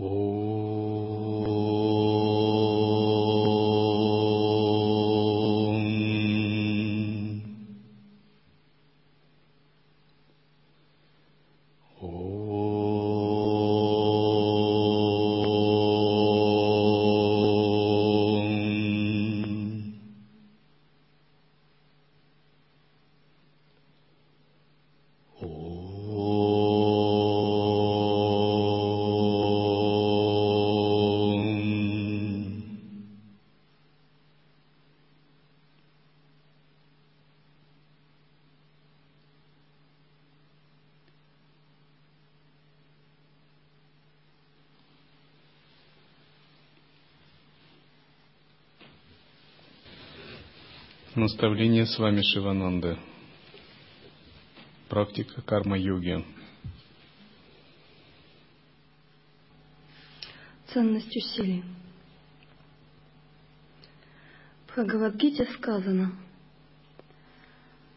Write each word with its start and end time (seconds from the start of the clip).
Oh. 0.00 0.29
Наставление 51.30 51.86
с 51.86 51.96
вами 51.96 52.22
Шивананда. 52.22 52.98
Практика 54.88 55.40
карма-йоги. 55.42 56.24
Ценность 60.66 61.16
усилий. 61.16 61.62
В 64.66 64.72
Бхагавадгите 64.72 65.44
сказано, 65.54 66.16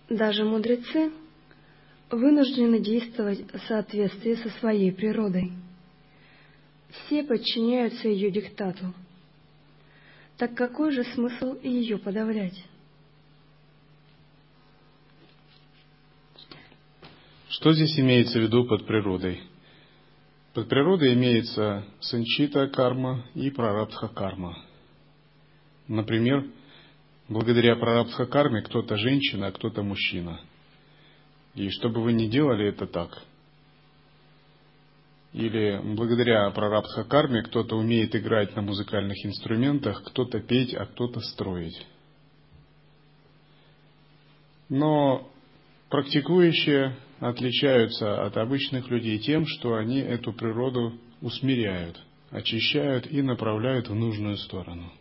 даже 0.10 0.46
мудрецы 0.46 1.12
вынуждены 2.12 2.82
действовать 2.82 3.52
в 3.52 3.60
соответствии 3.68 4.36
со 4.36 4.50
своей 4.60 4.92
природой. 4.92 5.54
Все 6.92 7.24
подчиняются 7.24 8.08
ее 8.08 8.30
диктату. 8.30 8.94
Так 10.38 10.54
какой 10.54 10.92
же 10.92 11.04
смысл 11.04 11.56
ее 11.64 11.98
подавлять? 11.98 12.64
Что 17.64 17.72
здесь 17.72 17.98
имеется 17.98 18.40
в 18.40 18.42
виду 18.42 18.66
под 18.66 18.86
природой? 18.86 19.40
Под 20.54 20.68
природой 20.68 21.14
имеется 21.14 21.86
санчита 22.02 22.68
карма 22.68 23.24
и 23.36 23.50
прарабдха 23.52 24.10
карма. 24.10 24.58
Например, 25.88 26.46
благодаря 27.30 27.78
прарабдха 27.78 28.26
карме 28.26 28.64
кто-то 28.64 28.98
женщина, 28.98 29.48
а 29.48 29.52
кто-то 29.54 29.82
мужчина. 29.82 30.42
И 31.56 31.70
что 31.70 31.88
бы 31.88 32.02
вы 32.02 32.12
ни 32.12 32.28
делали, 32.28 32.68
это 32.68 32.86
так. 32.86 33.24
Или 35.32 35.80
благодаря 35.96 36.50
прарабдха 36.50 37.06
карме 37.06 37.44
кто-то 37.44 37.78
умеет 37.78 38.14
играть 38.14 38.54
на 38.58 38.62
музыкальных 38.62 39.26
инструментах, 39.26 40.04
кто-то 40.04 40.42
петь, 40.42 40.74
а 40.74 40.86
кто-то 40.86 41.22
строить. 41.22 41.88
Но 44.68 45.32
практикующие 45.88 46.98
отличаются 47.24 48.26
от 48.26 48.36
обычных 48.36 48.90
людей 48.90 49.18
тем, 49.20 49.46
что 49.46 49.76
они 49.76 50.00
эту 50.00 50.34
природу 50.34 51.00
усмиряют, 51.22 51.98
очищают 52.32 53.10
и 53.10 53.22
направляют 53.22 53.88
в 53.88 53.96
нужную 53.96 54.36
сторону. 54.38 54.92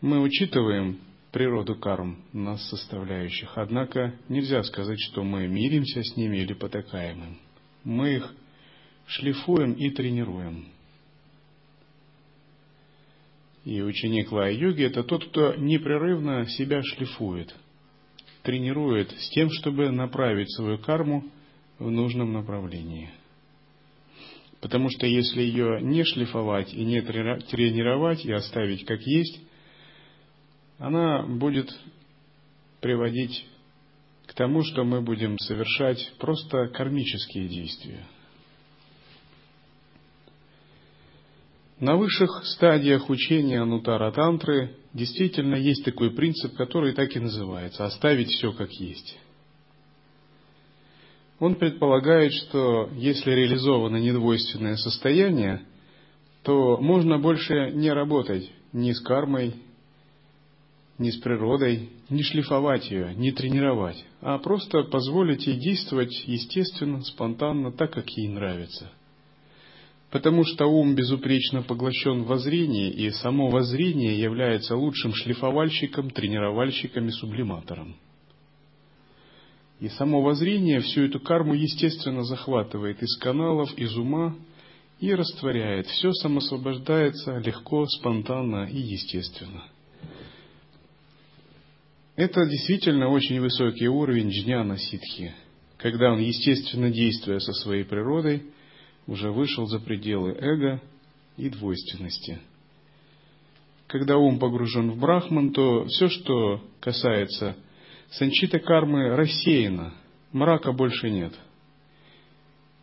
Мы 0.00 0.20
учитываем 0.20 1.00
природу 1.32 1.74
карм, 1.74 2.22
нас 2.32 2.62
составляющих, 2.68 3.52
однако 3.56 4.14
нельзя 4.28 4.62
сказать, 4.62 5.00
что 5.00 5.24
мы 5.24 5.48
миримся 5.48 6.04
с 6.04 6.16
ними 6.16 6.38
или 6.38 6.52
потакаем 6.52 7.24
им. 7.24 7.38
Мы 7.82 8.16
их 8.16 8.34
шлифуем 9.06 9.72
и 9.72 9.90
тренируем. 9.90 10.68
И 13.64 13.82
ученик 13.82 14.30
лай-йоги– 14.30 14.82
это 14.84 15.02
тот, 15.02 15.24
кто 15.26 15.54
непрерывно 15.56 16.46
себя 16.46 16.80
шлифует– 16.84 17.52
тренирует 18.42 19.10
с 19.12 19.30
тем, 19.30 19.50
чтобы 19.50 19.90
направить 19.90 20.52
свою 20.54 20.78
карму 20.78 21.24
в 21.78 21.90
нужном 21.90 22.32
направлении. 22.32 23.10
Потому 24.60 24.90
что 24.90 25.06
если 25.06 25.42
ее 25.42 25.80
не 25.80 26.04
шлифовать 26.04 26.72
и 26.72 26.84
не 26.84 27.00
тренировать 27.02 28.24
и 28.24 28.32
оставить 28.32 28.84
как 28.84 29.00
есть, 29.02 29.40
она 30.78 31.22
будет 31.24 31.68
приводить 32.80 33.46
к 34.26 34.34
тому, 34.34 34.62
что 34.62 34.84
мы 34.84 35.00
будем 35.00 35.38
совершать 35.38 36.12
просто 36.18 36.68
кармические 36.68 37.48
действия– 37.48 38.06
На 41.82 41.96
высших 41.96 42.44
стадиях 42.44 43.10
учения 43.10 43.60
Анутара 43.60 44.12
Тантры 44.12 44.76
действительно 44.94 45.56
есть 45.56 45.84
такой 45.84 46.12
принцип, 46.12 46.54
который 46.54 46.92
так 46.92 47.16
и 47.16 47.18
называется– 47.18 47.84
оставить 47.86 48.28
все 48.28 48.52
как 48.52 48.70
есть. 48.70 49.18
Он 51.40 51.56
предполагает, 51.56 52.34
что 52.34 52.88
если 52.94 53.32
реализовано 53.32 53.96
недвойственное 53.96 54.76
состояние, 54.76 55.62
то 56.44 56.76
можно 56.76 57.18
больше 57.18 57.72
не 57.72 57.92
работать 57.92 58.48
ни 58.72 58.92
с 58.92 59.00
кармой, 59.00 59.54
ни 60.98 61.10
с 61.10 61.16
природой, 61.16 61.90
не 62.08 62.22
шлифовать 62.22 62.92
ее, 62.92 63.12
не 63.16 63.32
тренировать, 63.32 64.04
а 64.20 64.38
просто 64.38 64.84
позволить 64.84 65.48
ей 65.48 65.58
действовать 65.58 66.14
естественно, 66.28 67.02
спонтанно, 67.02 67.72
так, 67.72 67.92
как 67.92 68.08
ей 68.10 68.28
нравится– 68.28 68.92
потому 70.12 70.44
что 70.44 70.66
ум 70.66 70.94
безупречно 70.94 71.62
поглощен 71.62 72.24
в 72.24 72.26
воззрение, 72.26 72.90
и 72.92 73.10
само 73.10 73.48
воззрение 73.48 74.20
является 74.20 74.76
лучшим 74.76 75.14
шлифовальщиком, 75.14 76.10
тренировальщиком 76.10 77.08
и 77.08 77.12
сублиматором. 77.12 77.96
И 79.80 79.88
само 79.88 80.20
воззрение 80.20 80.80
всю 80.80 81.04
эту 81.04 81.18
карму 81.18 81.54
естественно 81.54 82.24
захватывает 82.24 83.02
из 83.02 83.16
каналов, 83.16 83.72
из 83.78 83.96
ума 83.96 84.36
и 85.00 85.14
растворяет. 85.14 85.86
Все 85.86 86.12
самосвобождается 86.12 87.38
легко, 87.38 87.86
спонтанно 87.86 88.68
и 88.70 88.78
естественно. 88.78 89.64
Это 92.16 92.44
действительно 92.44 93.08
очень 93.08 93.40
высокий 93.40 93.88
уровень 93.88 94.28
джняна 94.28 94.76
ситхи, 94.76 95.34
когда 95.78 96.12
он, 96.12 96.20
естественно 96.20 96.90
действуя 96.90 97.38
со 97.38 97.54
своей 97.54 97.84
природой, 97.84 98.42
уже 99.06 99.30
вышел 99.30 99.66
за 99.66 99.78
пределы 99.78 100.32
эго 100.32 100.80
и 101.36 101.48
двойственности. 101.48 102.40
Когда 103.86 104.16
ум 104.16 104.38
погружен 104.38 104.90
в 104.90 104.98
брахман, 104.98 105.52
то 105.52 105.84
все, 105.86 106.08
что 106.08 106.62
касается 106.80 107.56
санчита 108.10 108.58
кармы, 108.58 109.14
рассеяно, 109.16 109.94
мрака 110.32 110.72
больше 110.72 111.10
нет. 111.10 111.34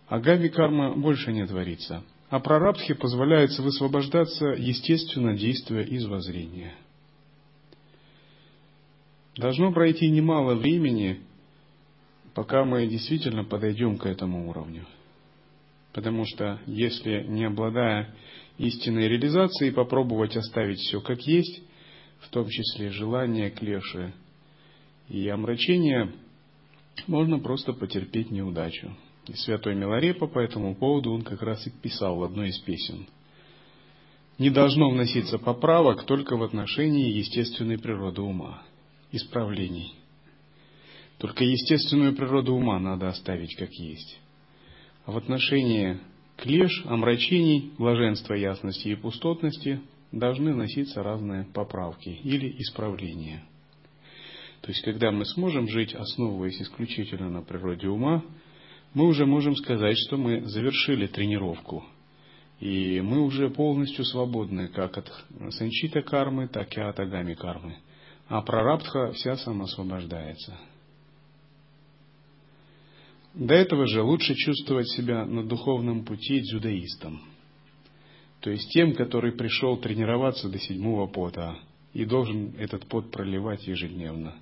А 0.08 0.20
гави 0.20 0.50
карма 0.50 0.96
больше 0.96 1.32
не 1.32 1.46
творится. 1.46 2.04
А 2.30 2.40
прарабдхи 2.40 2.94
позволяется 2.94 3.64
высвобождаться, 3.64 4.50
естественно, 4.50 5.36
действуя 5.36 5.84
из 5.84 6.06
воззрения. 6.06 6.74
Должно 9.36 9.72
пройти 9.72 10.10
немало 10.10 10.54
времени, 10.56 11.22
пока 12.36 12.66
мы 12.66 12.86
действительно 12.88 13.44
подойдем 13.44 13.98
к 13.98 14.06
этому 14.06 14.50
уровню. 14.50 14.86
Потому 16.00 16.24
что 16.26 16.62
если 16.66 17.26
не 17.28 17.44
обладая 17.44 18.16
истинной 18.58 19.10
реализацией, 19.10 19.72
попробовать 19.72 20.38
оставить 20.38 20.80
все 20.80 21.02
как 21.02 21.20
есть, 21.24 21.62
в 22.22 22.30
том 22.30 22.48
числе 22.48 22.90
желания, 22.90 23.50
клеши 23.50 24.14
и 25.10 25.28
омрачения, 25.28 26.10
можно 27.06 27.40
просто 27.40 27.74
потерпеть 27.74 28.32
неудачу. 28.32 28.96
И 29.28 29.34
святой 29.34 29.76
Миларепа 29.76 30.28
по 30.28 30.40
этому 30.40 30.74
поводу 30.74 31.12
он 31.12 31.24
как 31.24 31.42
раз 31.42 31.68
и 31.68 31.70
писал 31.70 32.16
в 32.16 32.24
одной 32.24 32.48
из 32.48 32.60
песен. 32.60 33.06
Не 34.38 34.52
должно 34.52 34.90
вноситься 34.92 35.38
поправок 35.38 36.06
только 36.06 36.38
в 36.38 36.44
отношении 36.44 37.12
естественной 37.12 37.78
природы 37.78 38.22
ума, 38.22 38.64
исправлений. 39.12 39.96
Только 41.18 41.44
естественную 41.44 42.16
природу 42.16 42.54
ума 42.56 42.80
надо 42.80 43.10
оставить 43.10 43.54
как 43.58 43.74
есть 43.74 44.18
в 45.10 45.18
отношении 45.18 46.00
клеш, 46.38 46.86
омрачений, 46.86 47.72
блаженства 47.78 48.34
ясности 48.34 48.90
и 48.90 48.96
пустотности 48.96 49.82
должны 50.12 50.54
носиться 50.54 51.04
разные 51.04 51.46
поправки 51.54 52.10
или 52.10 52.56
исправления. 52.60 53.44
То 54.62 54.70
есть, 54.70 54.82
когда 54.84 55.12
мы 55.12 55.26
сможем 55.26 55.68
жить, 55.68 55.96
основываясь 55.96 56.62
исключительно 56.62 57.30
на 57.30 57.42
природе 57.42 57.88
ума, 57.88 58.24
мы 58.94 59.06
уже 59.06 59.26
можем 59.26 59.56
сказать, 59.56 59.98
что 60.08 60.18
мы 60.18 60.46
завершили 60.46 61.08
тренировку. 61.08 61.86
И 62.60 63.00
мы 63.00 63.22
уже 63.22 63.50
полностью 63.50 64.04
свободны 64.04 64.68
как 64.68 64.98
от 64.98 65.12
санчита 65.52 66.02
кармы, 66.02 66.48
так 66.48 66.76
и 66.76 66.82
от 66.82 67.00
агами 67.00 67.36
кармы. 67.36 67.78
А 68.28 68.42
прарабдха 68.42 69.12
вся 69.14 69.38
самоосвобождается. 69.38 70.58
До 73.34 73.54
этого 73.54 73.86
же 73.86 74.02
лучше 74.02 74.34
чувствовать 74.36 74.90
себя 74.90 75.26
на 75.26 75.44
духовном 75.44 76.04
пути 76.04 76.42
дзюдоистом. 76.42 77.22
То 78.42 78.50
есть 78.50 78.70
тем, 78.72 78.94
который 78.94 79.34
пришел 79.34 79.78
тренироваться 79.78 80.50
до 80.50 80.58
седьмого 80.60 81.08
пота 81.08 81.60
и 81.94 82.06
должен 82.06 82.56
этот 82.58 82.88
пот 82.88 83.12
проливать 83.12 83.68
ежедневно, 83.68 84.36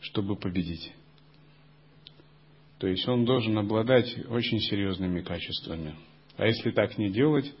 чтобы 0.00 0.36
победить. 0.36 0.92
То 2.78 2.86
есть 2.86 3.06
он 3.08 3.24
должен 3.24 3.58
обладать 3.58 4.16
очень 4.28 4.60
серьезными 4.60 5.20
качествами. 5.20 5.96
А 6.36 6.46
если 6.46 6.70
так 6.70 6.96
не 6.96 7.10
делать, 7.10 7.52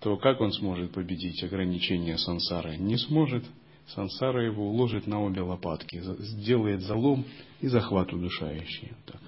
то 0.00 0.16
как 0.18 0.40
он 0.40 0.52
сможет 0.52 0.92
победить 0.92 1.42
ограничения 1.42 2.18
сансары? 2.18 2.76
Не 2.76 2.98
сможет. 2.98 3.44
Сансара 3.88 4.44
его 4.44 4.68
уложит 4.68 5.06
на 5.06 5.22
обе 5.22 5.40
лопатки, 5.40 6.00
сделает 6.18 6.82
залом 6.82 7.24
и 7.60 7.68
захват 7.68 8.12
удушающий. 8.12 8.92
Так. 9.06 9.20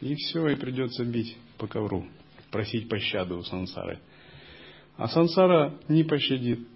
И 0.00 0.14
все, 0.14 0.48
и 0.48 0.56
придется 0.56 1.04
бить 1.04 1.36
по 1.58 1.66
ковру, 1.66 2.06
просить 2.50 2.88
пощады 2.88 3.34
у 3.34 3.42
сансары. 3.42 4.00
А 4.96 5.08
сансара 5.08 5.78
не 5.88 6.04
пощадит. 6.04 6.66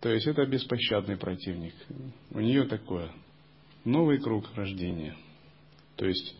То 0.00 0.10
есть 0.10 0.26
это 0.26 0.44
беспощадный 0.46 1.16
противник. 1.16 1.74
У 2.30 2.40
нее 2.40 2.64
такое. 2.64 3.10
Новый 3.84 4.20
круг 4.20 4.46
рождения. 4.54 5.16
То 5.96 6.06
есть 6.06 6.36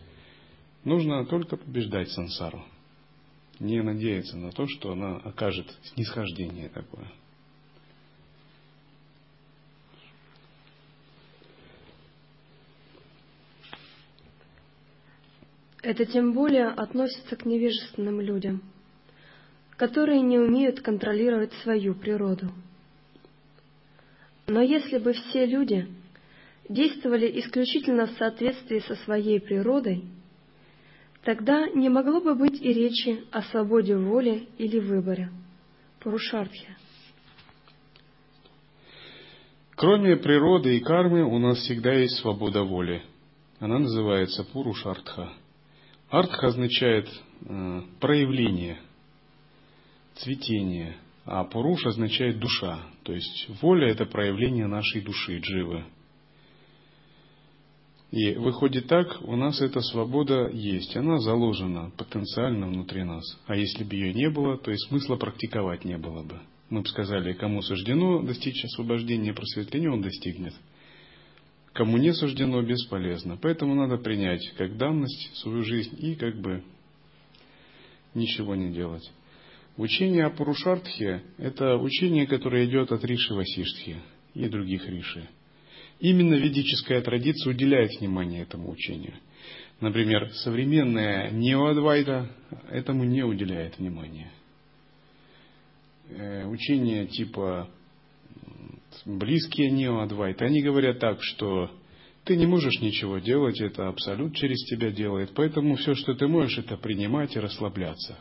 нужно 0.85 1.25
только 1.27 1.57
побеждать 1.57 2.11
сансару. 2.11 2.65
Не 3.61 3.83
надеяться 3.83 4.37
на 4.37 4.51
то, 4.51 4.67
что 4.67 4.93
она 4.93 5.17
окажет 5.17 5.67
снисхождение 5.95 6.69
такое. 6.69 7.11
Это 15.85 16.07
тем 16.07 16.33
более 16.33 16.69
относится 16.69 17.37
к 17.37 17.45
невежественным 17.45 18.19
людям, 18.19 18.63
которые 19.77 20.23
не 20.23 20.39
умеют 20.39 20.81
контролировать 20.81 21.53
свою 21.63 21.95
природу. 21.95 22.51
Но 24.47 24.63
если 24.63 24.97
бы 24.97 25.13
все 25.13 25.45
люди 25.45 25.87
действовали 26.71 27.39
исключительно 27.39 28.07
в 28.07 28.13
соответствии 28.13 28.79
со 28.79 28.97
своей 29.05 29.39
природой, 29.41 30.07
тогда 31.23 31.69
не 31.69 31.91
могло 31.91 32.23
бы 32.23 32.35
быть 32.35 32.63
и 32.63 32.73
речи 32.73 33.23
о 33.31 33.43
свободе 33.43 33.95
воли 33.95 34.49
или 34.57 34.79
выборе. 34.79 35.31
Пурушартхи. 36.01 36.69
Кроме 39.77 40.17
природы 40.17 40.79
и 40.79 40.81
кармы 40.81 41.25
у 41.25 41.39
нас 41.39 41.59
всегда 41.59 41.93
есть 41.93 42.17
свобода 42.21 42.63
воли. 42.63 43.03
Она 43.61 43.79
называется 43.79 44.45
Пурушартха– 44.45 45.31
Артха 46.11 46.49
означает 46.49 47.09
э, 47.47 47.83
проявление, 48.01 48.81
цветение, 50.17 50.97
а 51.25 51.45
Пуруш 51.45 51.87
означает 51.87 52.39
душа. 52.39 52.81
То 53.03 53.13
есть 53.13 53.49
воля– 53.63 53.89
это 53.91 54.07
проявление 54.07 54.67
нашей 54.67 55.01
души, 55.01 55.39
дживы. 55.39 55.85
И 58.11 58.35
выходит 58.35 58.87
так, 58.87 59.23
у 59.23 59.35
нас 59.35 59.61
эта 59.61 59.81
свобода 59.81 60.49
есть, 60.49 60.97
она 60.97 61.19
заложена 61.19 61.91
потенциально 61.97 62.69
внутри 62.69 63.03
нас. 63.03 63.25
А 63.47 63.57
если 63.57 63.83
бы 63.83 63.95
ее 63.97 64.15
не 64.15 64.31
было, 64.31 64.57
то 64.57 64.71
и 64.71 64.77
смысла 64.77 65.17
практиковать 65.17 65.85
не 65.85 65.99
было 65.99 66.23
бы. 66.23 66.39
Мы 66.71 66.83
бы 66.83 66.87
сказали, 66.87 67.33
кому 67.33 67.61
суждено 67.63 68.23
достичь 68.23 68.65
освобождения 68.65 69.31
и 69.31 69.35
просветления, 69.35 69.91
он 69.91 70.03
достигнет– 70.03 70.55
Кому 71.75 71.99
не 71.99 72.13
суждено, 72.15 72.63
бесполезно. 72.63 73.37
Поэтому 73.37 73.75
надо 73.75 73.99
принять 73.99 74.49
как 74.57 74.77
данность 74.77 75.37
свою 75.39 75.65
жизнь 75.65 75.97
и 75.99 76.15
как 76.15 76.41
бы 76.41 76.63
ничего 78.15 78.55
не 78.55 78.73
делать. 78.73 79.11
Учение 79.77 80.25
о 80.25 80.31
Пурушартхе– 80.31 81.25
это 81.39 81.77
учение, 81.77 82.29
которое 82.29 82.65
идет 82.67 82.93
от 82.93 83.05
Риши 83.05 83.35
Васиштхи 83.35 83.97
и 84.35 84.49
других 84.49 84.89
Риши. 84.89 85.29
Именно 85.99 86.35
ведическая 86.35 87.01
традиция 87.01 87.51
уделяет 87.51 87.91
внимание 87.99 88.43
этому 88.43 88.71
учению. 88.71 89.15
Например, 89.81 90.31
современная 90.45 91.33
неоадвайта 91.33 92.31
этому 92.71 93.03
не 93.03 93.25
уделяет 93.25 93.79
внимания. 93.81 94.31
Э, 96.11 96.47
учение 96.47 97.09
типа 97.09 97.69
близкие 99.05 99.71
неоадвайты, 99.71 100.45
они 100.45 100.63
говорят 100.63 100.99
так, 100.99 101.23
что 101.23 101.71
ты 102.25 102.37
не 102.37 102.47
можешь 102.47 102.81
ничего 102.81 103.19
делать, 103.19 103.61
это 103.61 103.89
абсолют 103.89 104.35
через 104.35 104.65
тебя 104.65 104.91
делает, 104.91 105.33
поэтому 105.35 105.77
все, 105.77 105.95
что 105.95 106.15
ты 106.15 106.27
можешь, 106.27 106.59
это 106.59 106.77
принимать 106.77 107.37
и 107.37 107.41
расслабляться. 107.41 108.19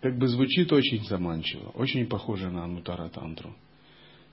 Как 0.00 0.18
бы 0.18 0.28
звучит 0.28 0.72
очень 0.72 1.04
заманчиво, 1.04 1.70
очень 1.70 2.06
похоже 2.06 2.50
на 2.50 2.64
Анутара 2.64 3.08
Тантру. 3.08 3.56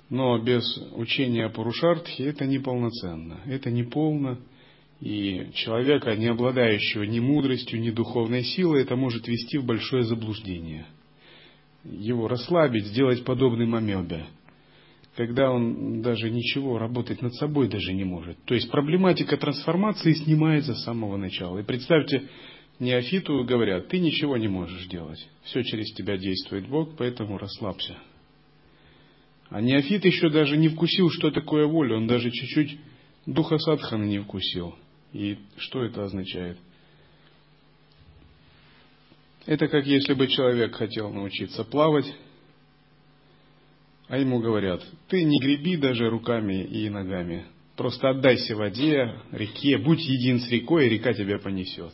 Но 0.09 0.37
без 0.37 0.63
учения 0.91 1.49
Пурушартхи 1.49 2.21
это 2.23 2.45
неполноценно, 2.45 3.39
это 3.45 3.71
не 3.71 3.83
полно, 3.83 4.37
и 4.99 5.49
человека, 5.53 6.15
не 6.15 6.27
обладающего 6.27 7.03
ни 7.03 7.19
мудростью, 7.19 7.79
ни 7.79 7.89
духовной 7.89 8.43
силой, 8.43 8.83
это 8.83 8.95
может 8.95 9.27
вести 9.27 9.57
в 9.57 9.65
большое 9.65 10.03
заблуждение– 10.03 10.85
его 11.83 12.27
расслабить, 12.27 12.85
сделать 12.87 13.23
подобным 13.23 13.75
амебе, 13.75 14.25
когда 15.15 15.51
он 15.51 16.01
даже 16.01 16.29
ничего 16.29 16.77
работать 16.77 17.21
над 17.21 17.33
собой 17.35 17.67
даже 17.67 17.93
не 17.93 18.03
может. 18.03 18.37
То 18.45 18.55
есть 18.55 18.71
проблематика 18.71 19.37
трансформации 19.37 20.13
снимается 20.13 20.73
с 20.73 20.83
самого 20.83 21.17
начала. 21.17 21.59
И 21.59 21.63
представьте, 21.63 22.29
неофиту 22.79 23.43
говорят, 23.43 23.89
ты 23.89 23.99
ничего 23.99 24.37
не 24.37 24.47
можешь 24.47 24.87
делать. 24.87 25.19
Все 25.43 25.63
через 25.63 25.93
тебя 25.93 26.17
действует 26.17 26.67
Бог, 26.67 26.95
поэтому 26.97 27.37
расслабься. 27.37 27.97
А 29.49 29.61
неофит 29.61 30.03
еще 30.05 30.29
даже 30.29 30.57
не 30.57 30.69
вкусил, 30.69 31.09
что 31.11 31.29
такое 31.29 31.67
воля. 31.67 31.97
Он 31.97 32.07
даже 32.07 32.31
чуть-чуть 32.31 32.79
духа 33.27 33.57
садхана 33.59 34.03
не 34.03 34.19
вкусил. 34.19 34.75
И 35.11 35.37
что 35.57 35.83
это 35.83 36.05
означает? 36.05 36.57
Это 39.45 39.67
как 39.67 39.85
если 39.85 40.13
бы 40.13 40.27
человек 40.27 40.75
хотел 40.75 41.11
научиться 41.11 41.63
плавать, 41.65 42.05
а 44.07 44.17
ему 44.17 44.39
говорят, 44.39 44.81
ты 45.09 45.23
не 45.23 45.39
греби 45.39 45.75
даже 45.75 46.09
руками 46.09 46.63
и 46.63 46.89
ногами, 46.89 47.45
просто 47.75 48.09
отдайся 48.09 48.55
воде, 48.55 49.15
реке, 49.31 49.77
будь 49.77 50.01
един 50.01 50.39
с 50.39 50.49
рекой, 50.49 50.87
и 50.87 50.89
река 50.89 51.13
тебя 51.13 51.39
понесет. 51.39 51.91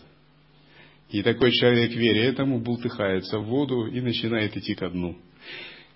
И 1.09 1.23
такой 1.23 1.51
человек, 1.51 1.91
веря 1.91 2.25
этому, 2.25 2.59
бултыхается 2.59 3.39
в 3.39 3.45
воду 3.45 3.87
и 3.87 3.99
начинает 3.99 4.55
идти 4.55 4.75
ко 4.75 4.89
дну. 4.89 5.17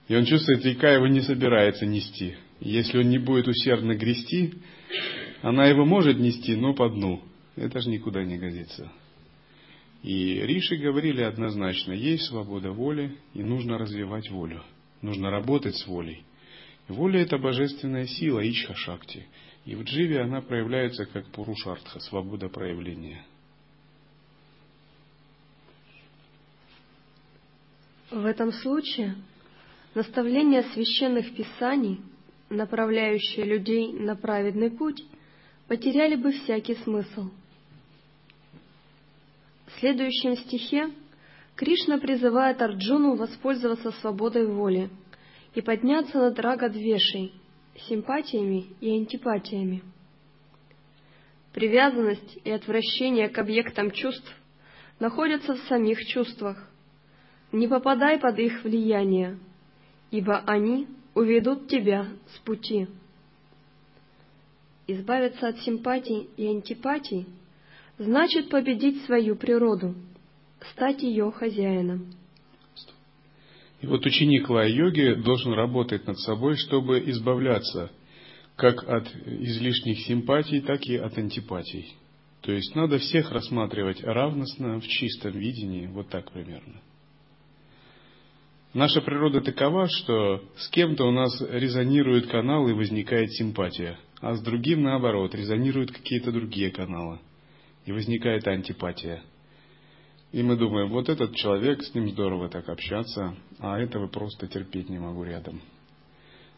И 0.07 0.15
он 0.15 0.25
чувствует, 0.25 0.65
река 0.65 0.91
его 0.91 1.07
не 1.07 1.21
собирается 1.21 1.85
нести. 1.85 2.35
Если 2.59 2.97
он 2.97 3.09
не 3.09 3.19
будет 3.19 3.47
усердно 3.47 3.95
грести, 3.95 4.55
она 5.41 5.67
его 5.67 5.85
может 5.85 6.17
нести, 6.17 6.55
но 6.55 6.73
по 6.73 6.89
дну. 6.89 7.21
Это 7.55 7.79
же 7.79 7.89
никуда 7.89 8.23
не 8.23 8.37
годится. 8.37 8.91
И 10.03 10.41
Риши 10.41 10.75
говорили 10.75 11.21
однозначно, 11.21 11.93
есть 11.93 12.25
свобода 12.25 12.73
воли, 12.73 13.17
и 13.33 13.41
нужно 13.41 13.77
развивать 13.77 14.29
волю. 14.29 14.61
Нужно 15.01 15.31
работать 15.31 15.77
с 15.77 15.87
волей. 15.87 16.25
Воля– 16.89 17.21
это 17.21 17.37
божественная 17.37 18.05
сила, 18.05 18.41
Ичха-шакти. 18.45 19.25
И 19.63 19.75
в 19.75 19.83
дживе 19.83 20.19
она 20.19 20.41
проявляется 20.41 21.05
как 21.05 21.25
пурушартха, 21.27 22.01
свобода 22.01 22.49
проявления. 22.49 23.25
В 28.11 28.25
этом 28.25 28.51
случае 28.51 29.15
наставления 29.95 30.63
священных 30.73 31.33
писаний, 31.33 32.01
направляющие 32.49 33.45
людей 33.45 33.93
на 33.93 34.17
праведный 34.17 34.69
путь, 34.69 35.01
потеряли 35.69 36.15
бы 36.15 36.33
всякий 36.33 36.75
смысл– 36.75 37.31
в 39.75 39.79
следующем 39.79 40.35
стихе 40.37 40.91
Кришна 41.55 41.97
призывает 41.97 42.61
Арджуну 42.61 43.15
воспользоваться 43.15 43.91
свободой 43.91 44.47
воли 44.47 44.89
и 45.53 45.61
подняться 45.61 46.17
над 46.17 46.39
рагадвешей, 46.39 47.33
симпатиями 47.87 48.67
и 48.81 48.91
антипатиями. 48.91 49.83
Привязанность 51.53 52.39
и 52.43 52.49
отвращение 52.49 53.29
к 53.29 53.37
объектам 53.37 53.91
чувств 53.91 54.31
находятся 54.99 55.53
в 55.53 55.59
самих 55.67 55.99
чувствах. 56.07 56.69
Не 57.51 57.67
попадай 57.67 58.19
под 58.19 58.39
их 58.39 58.63
влияние, 58.63 59.37
ибо 60.09 60.39
они 60.47 60.87
уведут 61.13 61.67
тебя 61.67 62.07
с 62.33 62.39
пути. 62.39 62.87
Избавиться 64.87 65.49
от 65.49 65.59
симпатий 65.59 66.29
и 66.35 66.47
антипатий– 66.47 67.27
значит 67.97 68.49
победить 68.49 69.03
свою 69.05 69.35
природу, 69.35 69.95
стать 70.71 71.03
ее 71.03 71.31
хозяином. 71.31 72.13
И 73.81 73.87
вот 73.87 74.05
ученик 74.05 74.49
лай-йоги 74.49 75.21
должен 75.23 75.53
работать 75.53 76.07
над 76.07 76.17
собой, 76.19 76.55
чтобы 76.55 76.99
избавляться 77.09 77.91
как 78.55 78.87
от 78.87 79.07
излишних 79.25 79.99
симпатий, 80.05 80.61
так 80.61 80.81
и 80.85 80.95
от 80.95 81.17
антипатий. 81.17 81.93
То 82.41 82.51
есть 82.51 82.75
надо 82.75 82.97
всех 82.97 83.31
рассматривать 83.31 84.03
равностно, 84.03 84.79
в 84.79 84.87
чистом 84.87 85.31
видении, 85.31 85.87
вот 85.87 86.09
так 86.09 86.31
примерно. 86.31 86.81
Наша 88.73 89.01
природа 89.01 89.41
такова, 89.41 89.87
что 89.87 90.43
с 90.57 90.67
кем-то 90.69 91.05
у 91.05 91.11
нас 91.11 91.41
резонирует 91.41 92.27
канал 92.27 92.67
и 92.67 92.73
возникает 92.73 93.31
симпатия, 93.33 93.99
а 94.19 94.35
с 94.35 94.41
другим, 94.41 94.83
наоборот, 94.83 95.35
резонируют 95.35 95.91
какие-то 95.91 96.31
другие 96.31 96.71
каналы, 96.71 97.19
и 97.85 97.91
возникает 97.91 98.47
антипатия. 98.47 99.21
И 100.31 100.41
мы 100.41 100.55
думаем, 100.55 100.89
вот 100.89 101.09
этот 101.09 101.35
человек, 101.35 101.83
с 101.83 101.93
ним 101.93 102.09
здорово 102.09 102.49
так 102.49 102.67
общаться, 102.69 103.35
а 103.59 103.79
этого 103.79 104.07
просто 104.07 104.47
терпеть 104.47 104.89
не 104.89 104.97
могу 104.97 105.23
рядом. 105.23 105.61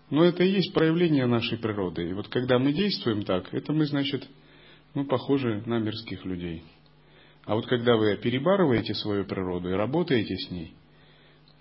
Но 0.10 0.24
это 0.24 0.44
и 0.44 0.52
есть 0.52 0.74
проявление 0.74 1.26
нашей 1.26 1.58
природы. 1.58 2.10
И 2.10 2.14
вот 2.14 2.28
когда 2.30 2.60
мы 2.60 2.74
действуем 2.74 3.24
так, 3.24 3.54
это 3.54 3.74
мы, 3.74 3.86
значит, 3.86 4.28
мы 4.94 5.06
похожи 5.06 5.64
на 5.66 5.80
мирских 5.80 6.24
людей. 6.26 6.64
А 7.46 7.56
вот 7.56 7.66
когда 7.68 7.96
вы 7.98 8.16
перебарываете 8.18 8.94
свою 8.94 9.26
природу 9.26 9.70
и 9.70 9.74
работаете 9.74 10.36
с 10.36 10.52
ней– 10.52 10.74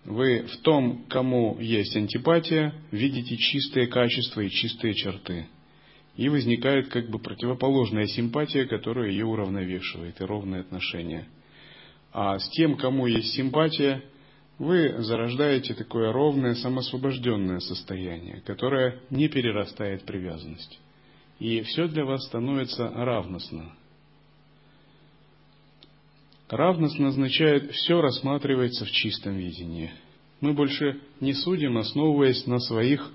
вы 0.05 0.43
в 0.43 0.59
том, 0.59 1.07
кому 1.09 1.59
есть 1.61 1.97
антипатия, 1.97 2.75
видите 2.91 3.37
чистые 3.37 3.87
качества 3.87 4.43
и 4.43 4.51
чистые 4.51 4.95
черты. 4.95 5.47
И 6.17 6.29
возникает 6.29 6.89
как 6.89 7.11
бы 7.11 7.19
противоположная 7.19 8.07
симпатия, 8.07 8.67
которая 8.67 9.11
ее 9.11 9.27
уравновешивает, 9.27 10.21
и 10.21 10.25
ровные 10.25 10.61
отношения. 10.61 11.27
А 12.13 12.39
с 12.39 12.49
тем, 12.51 12.77
кому 12.77 13.07
есть 13.07 13.35
симпатия, 13.35 14.03
вы 14.59 15.03
зарождаете 15.03 15.75
такое 15.75 16.13
ровное, 16.13 16.55
самосвобожденное 16.55 17.59
состояние, 17.59 18.43
которое 18.47 19.01
не 19.11 19.29
перерастает 19.29 20.05
привязанность. 20.05 20.79
И 21.41 21.63
все 21.63 21.89
для 21.89 22.05
вас 22.05 22.25
становится 22.27 22.89
равностно, 22.89 23.73
Равностно 26.49 27.09
означает, 27.09 27.73
все 27.73 28.01
рассматривается 28.01 28.85
в 28.85 28.91
чистом 28.91 29.37
видении. 29.37 29.91
Мы 30.41 30.53
больше 30.53 31.01
не 31.21 31.33
судим, 31.33 31.79
основываясь 31.79 32.47
на 32.47 32.59
своих 32.61 33.11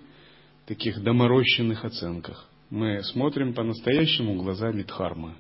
таких 0.66 1.02
доморощенных 1.04 1.86
оценках. 1.86 2.49
Мы 2.70 3.02
смотрим 3.04 3.54
по-настоящему 3.54 4.36
глазами 4.36 4.84
Дхармы. 4.84 5.34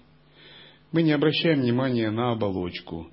Мы 0.91 1.03
не 1.03 1.11
обращаем 1.11 1.61
внимания 1.61 2.09
на 2.09 2.31
оболочку, 2.31 3.07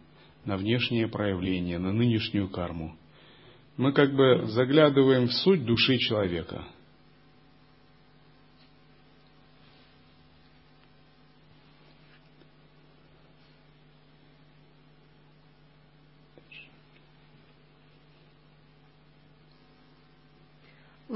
на 0.47 0.57
внешнее 0.57 1.07
проявление, 1.07 1.79
на 1.79 1.93
нынешнюю 1.93 2.49
карму. 2.49 2.97
Мы 3.77 3.93
как 3.93 4.15
бы 4.15 4.47
заглядываем 4.47 5.27
в 5.27 5.33
суть 5.33 5.65
души 5.67 5.99
человека– 5.99 6.65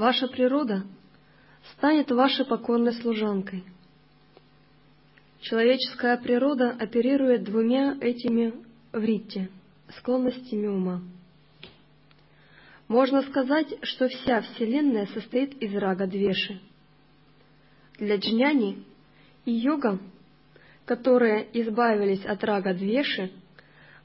Ваша 0.01 0.27
природа 0.27 0.83
станет 1.73 2.11
вашей 2.11 2.45
покорной 2.45 2.93
служанкой. 2.93 3.63
Человеческая 5.41 6.17
природа 6.17 6.69
оперирует 6.79 7.43
двумя 7.43 7.97
этими 7.99 8.53
вритте, 8.91 9.49
склонностями 9.97 10.67
ума. 10.67 11.01
Можно 12.87 13.21
сказать, 13.23 13.73
что 13.83 14.07
вся 14.07 14.41
Вселенная 14.41 15.07
состоит 15.07 15.53
из 15.61 15.73
рага 15.75 16.07
Двеши. 16.07 16.59
Для 17.97 18.17
джняни 18.17 18.83
и 19.45 19.51
йога, 19.51 19.99
которые 20.85 21.47
избавились 21.61 22.25
от 22.25 22.43
рага 22.43 22.73
Двеши, 22.73 23.31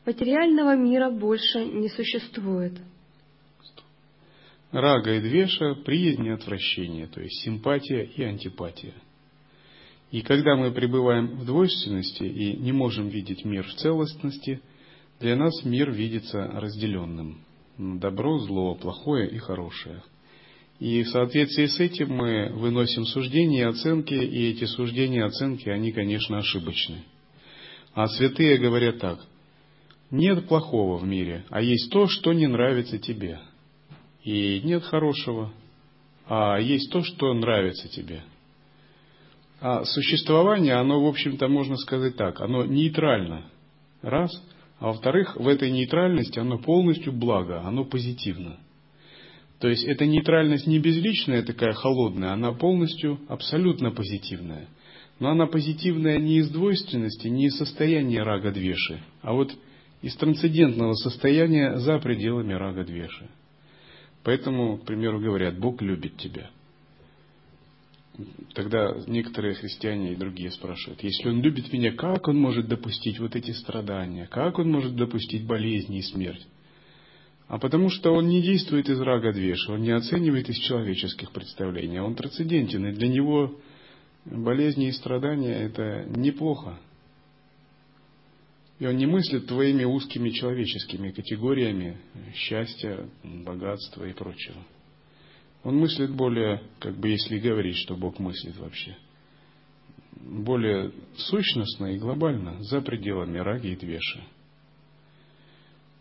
материального 0.05 0.77
мира 0.77 1.11
больше 1.11 1.65
не 1.65 1.89
существует– 1.89 2.75
Рага 4.77 5.15
и 5.15 5.21
двеша– 5.21 5.75
приязнь 5.87 6.27
и 6.27 6.31
отвращение, 6.31 7.07
то 7.07 7.23
есть 7.23 7.43
симпатия 7.43 8.03
и 8.03 8.23
антипатия. 8.23 8.93
И 10.11 10.21
когда 10.21 10.55
мы 10.55 10.71
пребываем 10.71 11.39
в 11.39 11.47
двойственности 11.47 12.25
и 12.25 12.59
не 12.59 12.73
можем 12.73 13.09
видеть 13.09 13.47
мир 13.47 13.67
в 13.67 13.75
целостности, 13.77 14.61
для 15.19 15.35
нас 15.35 15.65
мир 15.65 15.91
видится 15.91 16.47
разделенным. 16.49 17.39
Добро, 17.79 18.39
зло, 18.41 18.75
плохое 18.75 19.31
и 19.31 19.39
хорошее. 19.39 20.03
И 20.79 21.05
в 21.05 21.09
соответствии 21.09 21.65
с 21.65 21.81
этим 21.81 22.11
мы 22.11 22.53
выносим 22.53 23.07
суждения 23.07 23.61
и 23.61 23.71
оценки, 23.71 24.13
и 24.13 24.51
эти 24.51 24.67
суждения 24.67 25.21
и 25.21 25.27
оценки, 25.27 25.71
они, 25.71 25.91
конечно, 25.93 26.37
ошибочны. 26.37 27.03
А 27.95 28.09
святые 28.09 28.59
говорят 28.59 28.99
так. 28.99 29.21
Нет 30.11 30.47
плохого 30.47 30.99
в 30.99 31.05
мире, 31.07 31.47
а 31.49 31.63
есть 31.63 31.91
то, 31.91 32.09
что 32.09 32.35
не 32.35 32.47
нравится 32.47 32.99
тебе– 32.99 33.41
и 34.27 34.61
нет 34.65 34.83
хорошего, 34.83 35.53
а 36.29 36.59
есть 36.59 36.91
то, 36.91 37.03
что 37.05 37.33
нравится 37.33 37.89
тебе. 37.89 38.23
А 39.61 39.85
существование, 39.85 40.75
оно, 40.75 41.01
в 41.01 41.07
общем-то, 41.07 41.47
можно 41.47 41.77
сказать 41.77 42.17
так, 42.17 42.41
оно 42.41 42.65
нейтрально. 42.65 43.45
Раз. 44.03 44.31
А 44.81 44.89
во-вторых, 44.89 45.37
в 45.37 45.47
этой 45.47 45.71
нейтральности 45.71 46.41
оно 46.41 46.59
полностью 46.59 47.13
благо, 47.13 47.61
оно 47.61 47.85
позитивно. 47.85 48.59
То 49.61 49.69
есть 49.69 49.85
эта 49.85 50.05
нейтральность 50.07 50.67
не 50.67 50.81
безличная, 50.81 51.45
такая 51.45 51.73
холодная, 51.73 52.33
она 52.33 52.53
полностью, 52.53 53.21
абсолютно 53.29 53.93
позитивная. 53.93 54.67
Но 55.21 55.31
она 55.31 55.47
позитивная 55.47 56.19
не 56.19 56.39
из 56.39 56.51
двойственности, 56.51 57.29
не 57.29 57.47
из 57.47 57.57
состояния 57.57 58.25
рага 58.25 58.51
двеши, 58.51 59.01
а 59.23 59.35
вот 59.35 59.55
из 60.03 60.17
трансцендентного 60.17 60.95
состояния 60.95 61.77
за 61.79 62.01
пределами 62.01 62.55
рага 62.55 62.85
двеши. 62.85 63.29
Поэтому, 64.27 64.79
к 64.79 64.85
примеру, 64.87 65.21
говорят, 65.21 65.57
Бог 65.57 65.81
любит 65.81 66.17
тебя. 66.17 66.51
Тогда 68.55 68.93
некоторые 69.07 69.55
христиане 69.55 70.15
и 70.15 70.17
другие 70.17 70.51
спрашивают, 70.51 71.01
если 71.05 71.29
Он 71.29 71.41
любит 71.41 71.73
меня, 71.73 71.93
как 71.93 72.27
Он 72.27 72.37
может 72.37 72.67
допустить 72.67 73.21
вот 73.21 73.37
эти 73.37 73.53
страдания? 73.53 74.27
Как 74.27 74.59
Он 74.59 74.69
может 74.69 74.97
допустить 74.97 75.47
болезни 75.47 75.99
и 75.99 76.03
смерть? 76.03 76.45
А 77.47 77.61
потому 77.61 77.89
что 77.89 78.15
Он 78.15 78.27
не 78.27 78.43
действует 78.43 78.89
из 78.89 78.99
рага 79.01 79.33
двеша, 79.33 79.75
Он 79.75 79.83
не 79.83 79.93
оценивает 79.93 80.49
из 80.49 80.57
человеческих 80.57 81.31
представлений, 81.31 82.01
Он 82.01 82.17
трансцендентен, 82.17 82.85
и 82.85 82.93
для 82.95 83.07
Него 83.07 83.61
болезни 84.25 84.89
и 84.89 84.93
страдания– 84.93 85.55
это 85.55 86.05
неплохо. 86.09 86.81
И 88.79 88.87
он 88.87 88.97
не 88.97 89.07
мыслит 89.07 89.47
твоими 89.47 89.85
узкими 89.85 90.31
человеческими 90.31 91.11
категориями 91.11 91.99
счастья, 92.35 93.09
богатства 93.25 94.05
и 94.05 94.13
прочего. 94.13 94.63
Он 95.65 95.77
мыслит 95.77 96.11
более, 96.11 96.63
как 96.79 96.97
бы 96.97 97.09
если 97.09 97.39
говорить, 97.39 97.77
что 97.77 97.97
Бог 97.97 98.19
мыслит 98.19 98.57
вообще, 98.59 98.97
более 100.13 100.93
сущностно 101.17 101.87
и 101.87 101.99
глобально, 101.99 102.63
за 102.63 102.81
пределами 102.83 103.39
раги 103.39 103.69
и 103.69 103.77
двеши. 103.77 104.23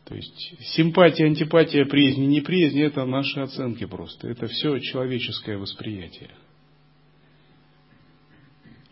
То 0.06 0.14
есть 0.14 0.54
симпатия, 0.76 1.26
антипатия, 1.26 1.86
приязнь, 1.86 2.26
неприязнь– 2.28 2.80
это 2.82 3.06
наши 3.06 3.40
оценки 3.40 3.86
просто. 3.86 4.28
Это 4.28 4.48
все 4.48 4.78
человеческое 4.80 5.58
восприятие. 5.58 6.30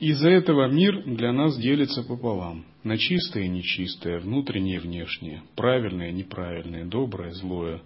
Из-за 0.04 0.28
этого 0.32 0.68
мир 0.68 1.02
для 1.06 1.32
нас 1.32 1.58
делится 1.58 2.04
пополам– 2.04 2.66
на 2.84 2.98
чистое 2.98 3.44
и 3.44 3.48
нечистое, 3.48 4.20
внутреннее 4.20 4.76
и 4.76 4.80
внешнее, 4.80 5.44
правильное 5.56 6.10
и 6.10 6.14
неправильное, 6.14 6.84
доброе, 6.84 7.32
злое, 7.32 7.82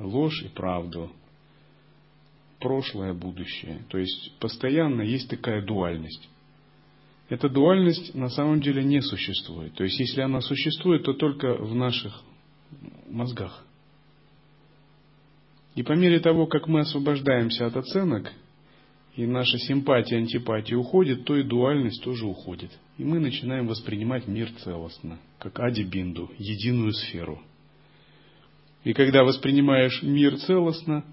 ложь 0.00 0.42
и 0.42 0.48
правду, 0.48 1.12
прошлое, 2.58 3.14
будущее. 3.14 3.84
То 3.88 3.98
есть 3.98 4.36
постоянно 4.40 5.02
есть 5.02 5.30
такая 5.30 5.64
дуальность. 5.64 6.28
Эта 7.28 7.48
дуальность 7.48 8.16
на 8.16 8.28
самом 8.28 8.60
деле 8.60 8.82
не 8.82 9.00
существует. 9.00 9.74
То 9.74 9.84
есть 9.84 10.00
если 10.00 10.22
она 10.22 10.40
существует, 10.40 11.04
то 11.04 11.12
только 11.12 11.54
в 11.54 11.72
наших 11.72 12.20
мозгах. 13.08 13.64
И 15.76 15.84
по 15.84 15.92
мере 15.92 16.18
того, 16.18 16.48
как 16.48 16.66
мы 16.66 16.80
освобождаемся 16.80 17.66
от 17.66 17.76
оценок, 17.76 18.32
и 19.14 19.26
наша 19.26 19.58
симпатия, 19.58 20.16
антипатия 20.16 20.76
уходит, 20.76 21.24
то 21.24 21.36
и 21.36 21.42
дуальность 21.42 22.02
тоже 22.02 22.26
уходит. 22.26 22.70
И 22.96 23.04
мы 23.04 23.20
начинаем 23.20 23.66
воспринимать 23.66 24.26
мир 24.26 24.50
целостно, 24.64 25.18
как 25.38 25.60
ади-бинду, 25.60 26.30
единую 26.38 26.92
сферу. 26.92 27.42
И 28.84 28.94
когда 28.94 29.22
воспринимаешь 29.22 30.02
мир 30.02 30.38
целостно, 30.38 31.04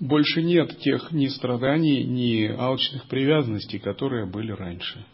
больше 0.00 0.42
нет 0.42 0.78
тех 0.80 1.12
ни 1.12 1.28
страданий, 1.28 2.04
ни 2.04 2.46
алчных 2.46 3.08
привязанностей, 3.08 3.78
которые 3.78 4.26
были 4.26 4.52
раньше. 4.52 5.04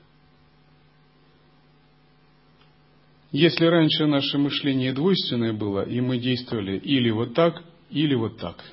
Если 3.30 3.64
раньше 3.64 4.06
наше 4.06 4.38
мышление 4.38 4.92
двойственное 4.92 5.52
было, 5.52 5.88
и 5.88 6.00
мы 6.00 6.18
действовали 6.18 6.76
или 6.78 7.10
вот 7.10 7.34
так, 7.34 7.62
или 7.90 8.16
вот 8.16 8.38
так, 8.38 8.64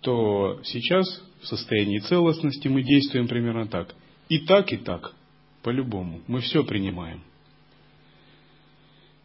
то 0.00 0.60
сейчас 0.64 1.06
в 1.40 1.46
состоянии 1.46 1.98
целостности 1.98 2.68
мы 2.68 2.82
действуем 2.82 3.28
примерно 3.28 3.66
так. 3.66 3.94
И 4.28 4.40
так, 4.40 4.72
и 4.72 4.76
так, 4.76 5.14
по-любому. 5.62 6.20
Мы 6.26 6.40
все 6.40 6.64
принимаем. 6.64 7.22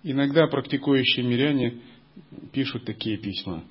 Иногда 0.04 0.48
практикующие 0.48 1.26
миряне 1.26 1.82
пишут 2.52 2.86
такие 2.86 3.18
письма. 3.18 3.64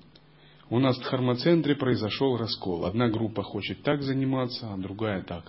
У 0.71 0.79
нас 0.79 0.97
в 0.97 1.03
дхармоцентре 1.03 1.77
произошел 1.77 2.37
раскол. 2.37 2.87
Одна 2.87 3.09
группа 3.09 3.43
хочет 3.43 3.83
так 3.83 4.03
заниматься, 4.03 4.73
а 4.73 4.79
другая 4.79 5.23
так. 5.23 5.45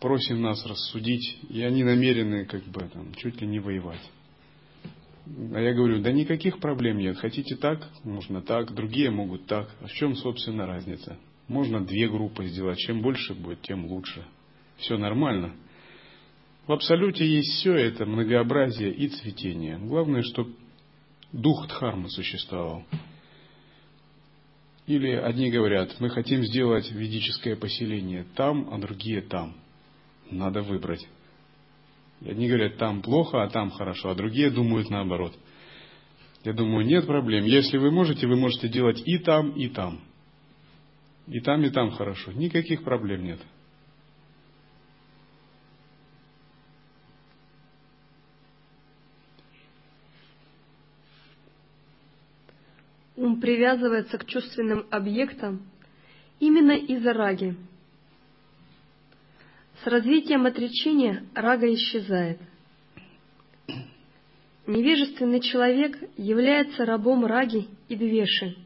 Просим 0.00 0.40
нас 0.40 0.64
рассудить, 0.64 1.38
и 1.50 1.62
они 1.62 1.84
намерены 1.84 2.46
как 2.46 2.64
бы 2.64 2.88
там, 2.88 3.12
чуть 3.16 3.40
ли 3.42 3.46
не 3.46 3.58
воевать. 3.58 4.00
А 5.54 5.60
я 5.60 5.74
говорю, 5.74 6.00
да 6.02 6.12
никаких 6.12 6.58
проблем 6.58 6.98
нет. 6.98 7.16
Хотите 7.16 7.56
так, 7.56 7.88
можно 8.04 8.42
так, 8.42 8.74
другие 8.74 9.10
могут 9.10 9.46
так. 9.46 9.70
А 9.80 9.86
в 9.86 9.92
чем, 9.92 10.16
собственно, 10.16 10.66
разница? 10.66 11.18
Можно 11.46 11.84
две 11.84 12.08
группы 12.08 12.46
сделать. 12.46 12.78
Чем 12.78 13.00
больше 13.00 13.34
будет, 13.34 13.60
тем 13.62 13.86
лучше. 13.86 14.24
Все 14.78 14.96
нормально. 14.96 15.54
В 16.66 16.72
абсолюте 16.72 17.26
есть 17.26 17.48
все 17.54 17.74
это 17.74 18.06
многообразие 18.06 18.92
и 18.92 19.08
цветение. 19.08 19.78
Главное, 19.78 20.22
чтобы 20.22 20.54
дух 21.32 21.66
Дхармы 21.68 22.08
существовал. 22.10 22.84
Или 24.86 25.12
одни 25.12 25.50
говорят, 25.50 25.94
мы 26.00 26.10
хотим 26.10 26.42
сделать 26.42 26.90
ведическое 26.90 27.54
поселение 27.54 28.26
там, 28.34 28.68
а 28.72 28.78
другие 28.78 29.20
там. 29.20 29.54
Надо 30.30 30.62
выбрать. 30.62 31.06
Одни 32.24 32.48
говорят, 32.48 32.76
там 32.76 33.00
плохо, 33.02 33.42
а 33.42 33.48
там 33.48 33.70
хорошо, 33.70 34.10
а 34.10 34.14
другие 34.14 34.50
думают 34.50 34.90
наоборот. 34.90 35.34
Я 36.44 36.52
думаю, 36.52 36.86
нет 36.86 37.06
проблем. 37.06 37.44
Если 37.44 37.78
вы 37.78 37.90
можете, 37.90 38.26
вы 38.26 38.36
можете 38.36 38.68
делать 38.68 39.02
и 39.06 39.18
там, 39.18 39.52
и 39.52 39.68
там. 39.68 40.00
И 41.26 41.40
там, 41.40 41.62
и 41.62 41.70
там 41.70 41.90
хорошо. 41.92 42.32
Никаких 42.32 42.82
проблем 42.82 43.24
нет. 43.24 43.40
Ум 53.16 53.38
привязывается 53.38 54.16
к 54.16 54.24
чувственным 54.24 54.86
объектам 54.90 55.62
именно 56.38 56.72
из-за 56.72 57.12
раги. 57.12 57.54
С 59.82 59.86
развитием 59.86 60.44
отречения 60.44 61.24
рага 61.34 61.72
исчезает. 61.72 62.38
Невежественный 64.66 65.40
человек 65.40 65.96
является 66.18 66.84
рабом 66.84 67.24
раги 67.24 67.66
и 67.88 67.96
двеши, 67.96 68.56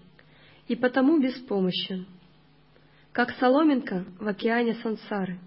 и 0.66 0.74
потому 0.74 1.20
беспомощен, 1.20 2.06
как 3.12 3.30
соломинка 3.38 4.04
в 4.18 4.26
океане 4.26 4.74
сансары. 4.82 5.38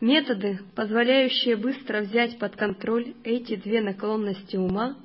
Методы, 0.00 0.58
позволяющие 0.74 1.56
быстро 1.56 2.00
взять 2.00 2.38
под 2.38 2.56
контроль 2.56 3.14
эти 3.24 3.56
две 3.56 3.82
наклонности 3.82 4.56
ума, 4.56 4.96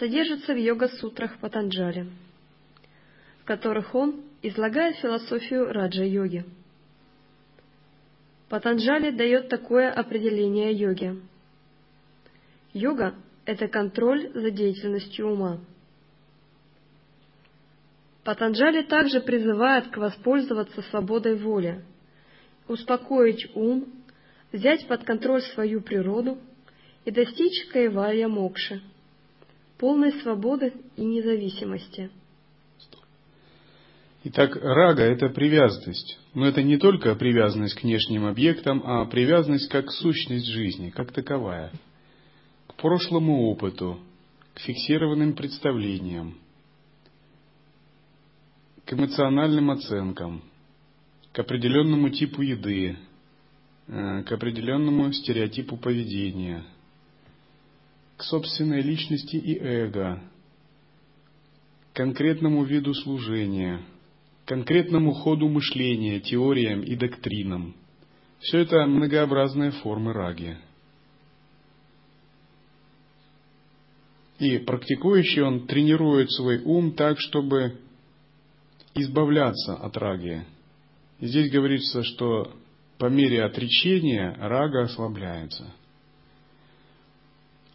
содержится 0.00 0.52
в 0.52 0.58
йога-сутрах 0.58 1.38
Патанджали, 1.38 2.08
в 3.42 3.44
которых 3.44 3.94
он 3.94 4.24
излагает 4.42 4.96
философию 4.96 5.72
раджа-йоги. 5.72 6.44
Патанджали 8.50 9.12
дает 9.12 9.48
такое 9.48 9.92
определение 9.92 10.72
йоги. 10.72 11.22
Йога– 12.72 13.14
это 13.44 13.68
контроль 13.68 14.32
за 14.34 14.50
деятельностью 14.50 15.30
ума. 15.30 15.60
Патанджали 18.24 18.82
также 18.82 19.20
призывает 19.20 19.86
к 19.90 19.96
воспользоваться 19.98 20.82
свободой 20.82 21.36
воли, 21.36 21.84
успокоить 22.66 23.54
ум, 23.54 23.86
взять 24.50 24.84
под 24.88 25.04
контроль 25.04 25.42
свою 25.42 25.80
природу 25.80 26.36
и 27.04 27.12
достичь 27.12 27.68
каевая 27.72 28.26
мокши– 28.26 28.82
полной 29.78 30.12
свободы 30.22 30.74
и 30.96 31.04
независимости. 31.04 32.10
Итак, 34.24 34.56
рага– 34.56 35.02
это 35.04 35.28
привязанность. 35.28 36.18
Но 36.34 36.46
это 36.46 36.62
не 36.62 36.76
только 36.76 37.14
привязанность 37.14 37.74
к 37.74 37.82
внешним 37.82 38.26
объектам, 38.26 38.82
а 38.84 39.04
привязанность 39.06 39.68
как 39.70 39.90
сущность 39.90 40.46
жизни, 40.46 40.90
как 40.90 41.12
таковая. 41.12 41.72
К 42.66 42.74
прошлому 42.74 43.48
опыту, 43.50 43.98
к 44.54 44.60
фиксированным 44.60 45.32
представлениям, 45.32 46.36
к 48.84 48.92
эмоциональным 48.92 49.70
оценкам, 49.70 50.42
к 51.32 51.38
определенному 51.38 52.10
типу 52.10 52.42
еды, 52.42 52.96
э, 53.86 54.22
к 54.24 54.32
определенному 54.32 55.12
стереотипу 55.12 55.76
поведения– 55.76 56.62
к 58.20 58.22
собственной 58.22 58.82
личности 58.82 59.36
и 59.36 59.58
эго, 59.58 60.22
конкретному 61.94 62.64
виду 62.64 62.92
служения, 62.92 63.80
конкретному 64.50 65.12
ходу 65.12 65.48
мышления, 65.48 66.18
теориям 66.18 66.80
и 66.80 66.96
доктринам. 66.96 67.76
Все 68.40 68.58
это 68.58 68.84
многообразные 68.84 69.70
формы 69.70 70.12
раги. 70.12 70.58
И 74.40 74.58
практикующий 74.58 75.42
он 75.42 75.68
тренирует 75.68 76.32
свой 76.32 76.60
ум 76.64 76.94
так, 76.94 77.20
чтобы 77.20 77.78
избавляться 78.94 79.76
от 79.76 79.96
раги. 79.96 80.44
И 81.20 81.28
здесь 81.28 81.48
говорится, 81.52 82.02
что 82.02 82.52
по 82.98 83.06
мере 83.06 83.44
отречения 83.44 84.36
рага 84.40 84.82
ослабляется– 84.82 85.72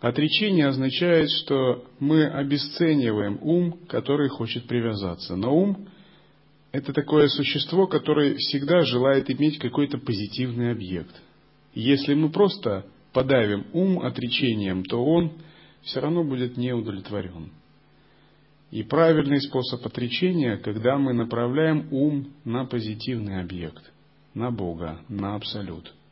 Отречение 0.01 0.67
означает, 0.67 1.31
что 1.31 1.85
мы 1.99 2.25
обесцениваем 2.25 3.39
ум, 3.41 3.79
который 3.87 4.29
хочет 4.29 4.67
привязаться. 4.67 5.35
Но 5.35 5.55
ум– 5.55 5.87
это 6.75 6.93
такое 6.93 7.27
существо, 7.27 7.87
которое 7.87 8.35
всегда 8.35 8.83
желает 8.83 9.29
иметь 9.29 9.59
какой-то 9.59 9.97
позитивный 9.97 10.71
объект. 10.71 11.15
Если 11.73 12.13
мы 12.13 12.29
просто 12.29 12.85
подавим 13.13 13.65
ум 13.73 13.99
отречением, 13.99 14.83
то 14.83 15.03
он 15.03 15.31
все 15.83 15.99
равно 15.99 16.23
будет 16.23 16.57
не 16.57 16.73
удовлетворен. 16.73 17.51
И 18.71 18.83
правильный 18.83 19.41
способ 19.41 19.85
отречения, 19.85 20.57
когда 20.57 20.97
мы 20.97 21.13
направляем 21.13 21.87
ум 21.91 22.27
на 22.43 22.65
позитивный 22.65 23.39
объект, 23.41 23.91
на 24.33 24.51
Бога, 24.51 25.01
на 25.07 25.35
Абсолют– 25.35 25.93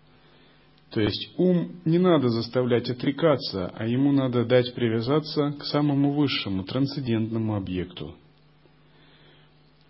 то 0.94 1.02
есть 1.02 1.34
ум 1.38 1.72
не 1.86 1.98
надо 1.98 2.30
заставлять 2.30 2.88
отрекаться, 2.88 3.74
а 3.76 3.88
ему 3.88 4.12
надо 4.12 4.46
дать 4.46 4.76
привязаться 4.76 5.56
к 5.58 5.66
самому 5.66 6.14
высшему, 6.14 6.64
трансцендентному 6.64 7.56
объекту. 7.56 8.14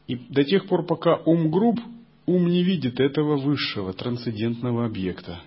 И 0.07 0.15
до 0.15 0.43
тех 0.43 0.67
пор, 0.67 0.85
пока 0.85 1.15
ум 1.15 1.49
груб, 1.49 1.79
ум 2.25 2.47
не 2.49 2.63
видит 2.63 2.99
этого 2.99 3.37
высшего, 3.37 3.93
трансцендентного 3.93 4.85
объекта. 4.85 5.41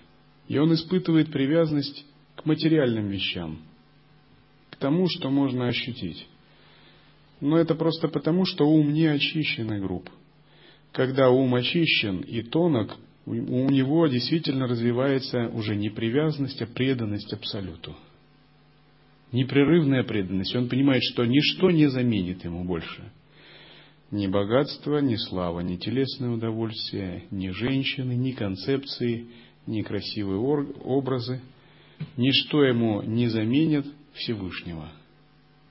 И 0.47 0.57
он 0.57 0.73
испытывает 0.73 1.31
привязанность 1.31 2.05
к 2.35 2.45
материальным 2.45 3.09
вещам, 3.09 3.59
к 4.69 4.77
тому, 4.77 5.07
что 5.09 5.29
можно 5.29 5.67
ощутить. 5.67 6.27
Но 7.39 7.57
это 7.57 7.75
просто 7.75 8.07
потому, 8.07 8.45
что 8.45 8.67
ум 8.67 8.93
не 8.93 9.05
очищен 9.05 9.71
и 9.73 9.79
груб. 9.79 10.09
Когда 10.91 11.29
ум 11.29 11.53
очищен 11.53 12.21
и 12.21 12.41
тонок, 12.41 12.97
у 13.25 13.33
него 13.69 14.07
действительно 14.07 14.67
развивается 14.67 15.49
уже 15.49 15.75
не 15.75 15.89
привязанность, 15.89 16.61
а 16.61 16.65
преданность 16.65 17.31
Абсолюту. 17.33 17.95
Непрерывная 19.33 20.03
преданность. 20.03 20.55
Он 20.55 20.69
понимает, 20.69 21.03
что 21.03 21.25
ничто 21.25 21.69
не 21.69 21.87
заменит 21.87 22.45
ему 22.45 22.63
больше. 22.63 23.11
Ни 24.11 24.27
богатство, 24.27 24.99
ни 24.99 25.15
слава, 25.15 25.59
ни 25.59 25.75
телесное 25.75 26.29
удовольствие, 26.29 27.25
ни 27.31 27.49
женщины, 27.49 28.13
ни 28.13 28.31
концепции, 28.31 29.27
ни 29.65 29.81
красивые 29.81 30.39
образы. 30.39 31.41
Ничто 32.15 32.63
ему 32.63 33.01
не 33.01 33.27
заменит 33.27 33.85
Всевышнего. 34.13 34.91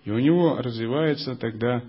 И 0.04 0.10
у 0.10 0.18
него 0.18 0.56
развивается 0.56 1.34
тогда 1.36 1.82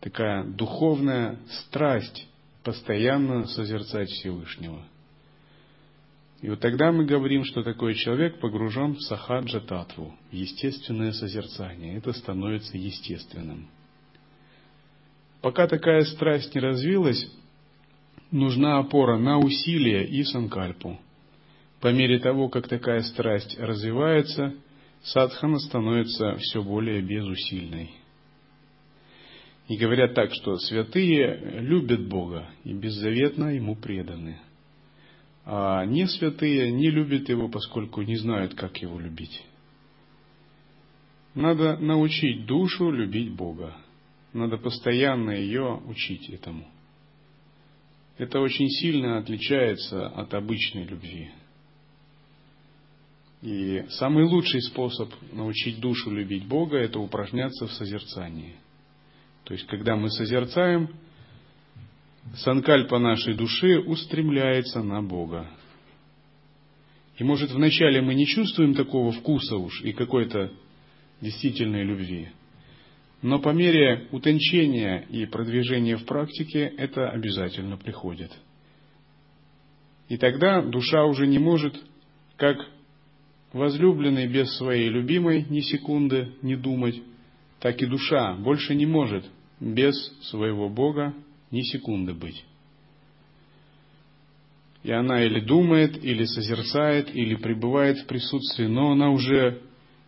такая 0.00 0.44
духовная 0.44 1.38
страсть 1.48 2.28
постоянно 2.62 3.46
созерцать 3.46 4.08
Всевышнего– 4.08 4.86
и 6.44 6.50
вот 6.50 6.60
тогда 6.60 6.92
мы 6.92 7.06
говорим, 7.06 7.42
что 7.42 7.62
такой 7.62 7.94
человек 7.94 8.38
погружен 8.38 8.96
в 8.96 9.00
сахаджа 9.00 9.60
татву, 9.60 10.14
естественное 10.30 11.12
созерцание. 11.12 11.96
Это 11.96 12.12
становится 12.12 12.76
естественным. 12.76 13.66
Пока 15.44 15.66
такая 15.66 16.04
страсть 16.04 16.54
не 16.54 16.60
развилась, 16.62 17.30
нужна 18.30 18.78
опора 18.78 19.18
на 19.18 19.38
усилие 19.38 20.06
и 20.06 20.24
санкальпу. 20.24 20.98
по 21.82 21.92
мере 21.92 22.18
того, 22.18 22.48
как 22.48 22.66
такая 22.66 23.02
страсть 23.02 23.58
развивается, 23.58 24.54
садхана 25.02 25.58
становится 25.58 26.36
все 26.36 26.62
более 26.62 27.02
безусильной. 27.02 27.90
И 29.68 29.76
говорят 29.76 30.14
так, 30.14 30.32
что 30.32 30.56
святые 30.56 31.60
любят 31.60 32.08
Бога 32.08 32.48
и 32.64 32.72
беззаветно 32.72 33.54
Ему 33.54 33.76
преданы. 33.76 34.38
А 35.44 35.84
не 35.84 36.06
святые 36.06 36.72
не 36.72 36.88
любят 36.88 37.28
Его, 37.28 37.50
поскольку 37.50 38.00
не 38.00 38.16
знают, 38.16 38.54
как 38.54 38.78
Его 38.78 38.98
любить. 38.98 39.44
Надо 41.34 41.76
научить 41.76 42.46
душу 42.46 42.90
любить 42.90 43.34
Бога. 43.34 43.76
Надо 44.34 44.58
постоянно 44.58 45.30
ее 45.30 45.80
учить 45.86 46.28
этому. 46.28 46.66
Это 48.18 48.40
очень 48.40 48.68
сильно 48.68 49.18
отличается 49.18 50.08
от 50.08 50.34
обычной 50.34 50.84
любви. 50.84 51.30
И 53.42 53.84
самый 53.90 54.24
лучший 54.24 54.60
способ 54.62 55.12
научить 55.32 55.78
душу 55.78 56.10
любить 56.10 56.46
Бога– 56.46 56.76
это 56.78 56.98
упражняться 56.98 57.68
в 57.68 57.72
созерцании. 57.72 58.56
То 59.44 59.54
есть, 59.54 59.66
когда 59.66 59.94
мы 59.94 60.10
созерцаем, 60.10 60.88
санкальпа 62.36 62.98
нашей 62.98 63.34
души 63.34 63.78
устремляется 63.78 64.82
на 64.82 65.00
Бога. 65.00 65.48
И 67.18 67.22
может 67.22 67.52
вначале 67.52 68.00
мы 68.00 68.14
не 68.14 68.26
чувствуем 68.26 68.74
такого 68.74 69.12
вкуса 69.12 69.56
уж 69.56 69.80
и 69.82 69.92
какой-то 69.92 70.52
действительной 71.20 71.84
любви. 71.84 72.30
Но 73.22 73.38
по 73.38 73.50
мере 73.50 74.08
утончения 74.12 75.06
и 75.08 75.26
продвижения 75.26 75.96
в 75.96 76.04
практике 76.04 76.72
это 76.76 77.08
обязательно 77.08 77.76
приходит. 77.76 78.30
И 80.08 80.16
тогда 80.16 80.62
душа 80.62 81.04
уже 81.04 81.26
не 81.26 81.38
может, 81.38 81.74
как 82.36 82.58
возлюбленный 83.52 84.26
без 84.26 84.54
своей 84.56 84.88
любимой 84.88 85.46
ни 85.48 85.60
секунды 85.60 86.32
не 86.42 86.56
думать, 86.56 87.00
так 87.60 87.80
и 87.80 87.86
душа 87.86 88.34
больше 88.34 88.74
не 88.74 88.84
может 88.84 89.24
без 89.60 89.94
своего 90.28 90.68
Бога 90.68 91.14
ни 91.50 91.62
секунды 91.62 92.12
быть. 92.12 92.44
И 94.82 94.92
она 94.92 95.24
или 95.24 95.40
думает, 95.40 96.04
или 96.04 96.24
созерцает, 96.24 97.14
или 97.14 97.36
пребывает 97.36 97.98
в 98.00 98.06
присутствии, 98.06 98.66
но 98.66 98.92
она 98.92 99.10
уже 99.10 99.62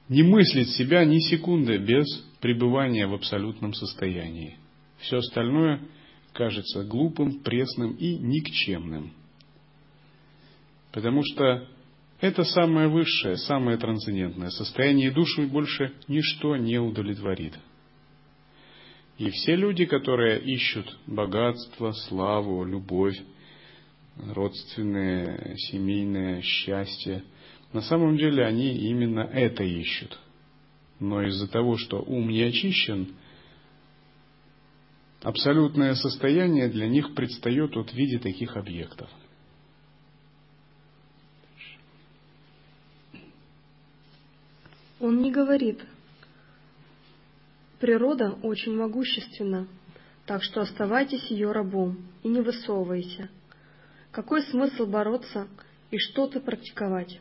не 0.08 0.22
мыслит 0.22 0.68
себя 0.70 1.04
ни 1.04 1.18
секунды 1.18 1.78
без 1.78 2.06
пребывания 2.40 3.06
в 3.06 3.14
абсолютном 3.14 3.74
состоянии. 3.74 4.56
Все 4.98 5.18
остальное 5.18 5.80
кажется 6.32 6.84
глупым, 6.84 7.40
пресным 7.40 7.92
и 7.92 8.16
никчемным. 8.16 9.12
Потому 10.92 11.22
что 11.24 11.68
это 12.20 12.44
самое 12.44 12.88
высшее, 12.88 13.36
самое 13.36 13.78
трансцендентное 13.78 14.50
состояние, 14.50 15.08
и 15.08 15.14
душу 15.14 15.46
больше 15.48 15.92
ничто 16.08 16.56
не 16.56 16.78
удовлетворит. 16.78 17.58
И 19.18 19.30
все 19.30 19.56
люди, 19.56 19.86
которые 19.86 20.40
ищут 20.40 20.98
богатство, 21.06 21.92
славу, 21.92 22.64
любовь, 22.64 23.18
родственное, 24.16 25.56
семейное 25.56 26.42
счастье– 26.42 27.24
на 27.72 27.82
самом 27.82 28.16
деле 28.16 28.44
они 28.44 28.76
именно 28.76 29.20
это 29.20 29.62
ищут. 29.64 30.18
Но 30.98 31.22
из-за 31.22 31.48
того, 31.48 31.76
что 31.76 32.00
ум 32.00 32.28
не 32.28 32.42
очищен, 32.42 33.14
абсолютное 35.22 35.94
состояние 35.94 36.68
для 36.68 36.88
них 36.88 37.14
предстает 37.14 37.74
вот 37.74 37.90
в 37.90 37.94
виде 37.94 38.18
таких 38.18 38.56
объектов. 38.56 39.10
Он 44.98 45.20
не 45.20 45.30
говорит. 45.30 45.84
Природа 47.78 48.38
очень 48.42 48.74
могущественна, 48.74 49.68
так 50.24 50.42
что 50.42 50.62
оставайтесь 50.62 51.30
ее 51.30 51.52
рабом 51.52 51.98
и 52.22 52.28
не 52.28 52.40
высовывайся. 52.40 53.28
Какой 54.10 54.42
смысл 54.44 54.86
бороться 54.86 55.46
и 55.90 55.98
что-то 55.98 56.40
практиковать? 56.40 57.20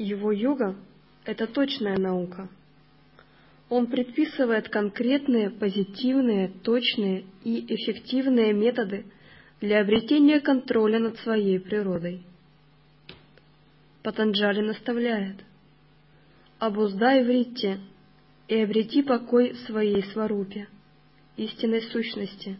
Его 0.00 0.32
йога– 0.32 0.76
это 1.26 1.46
точная 1.46 1.98
наука. 1.98 2.48
Он 3.68 3.86
предписывает 3.86 4.70
конкретные, 4.70 5.50
позитивные, 5.50 6.48
точные 6.48 7.26
и 7.44 7.66
эффективные 7.68 8.54
методы 8.54 9.04
для 9.60 9.82
обретения 9.82 10.40
контроля 10.40 11.00
над 11.00 11.18
своей 11.18 11.60
природой. 11.60 12.22
Патанджали 14.02 14.62
наставляет 14.62 15.36
«Обуздай 16.58 17.22
вритте 17.22 17.78
и 18.48 18.56
обрети 18.56 19.02
покой 19.02 19.52
в 19.52 19.58
своей 19.66 20.02
сварупе, 20.14 20.66
истинной 21.36 21.82
сущности, 21.82 22.56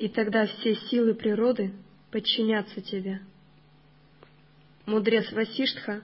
и 0.00 0.08
тогда 0.08 0.46
все 0.46 0.74
силы 0.74 1.14
природы 1.14 1.70
подчинятся 2.10 2.80
тебе». 2.80 3.20
Мудрец 4.88 5.30
Васиштха 5.32 6.00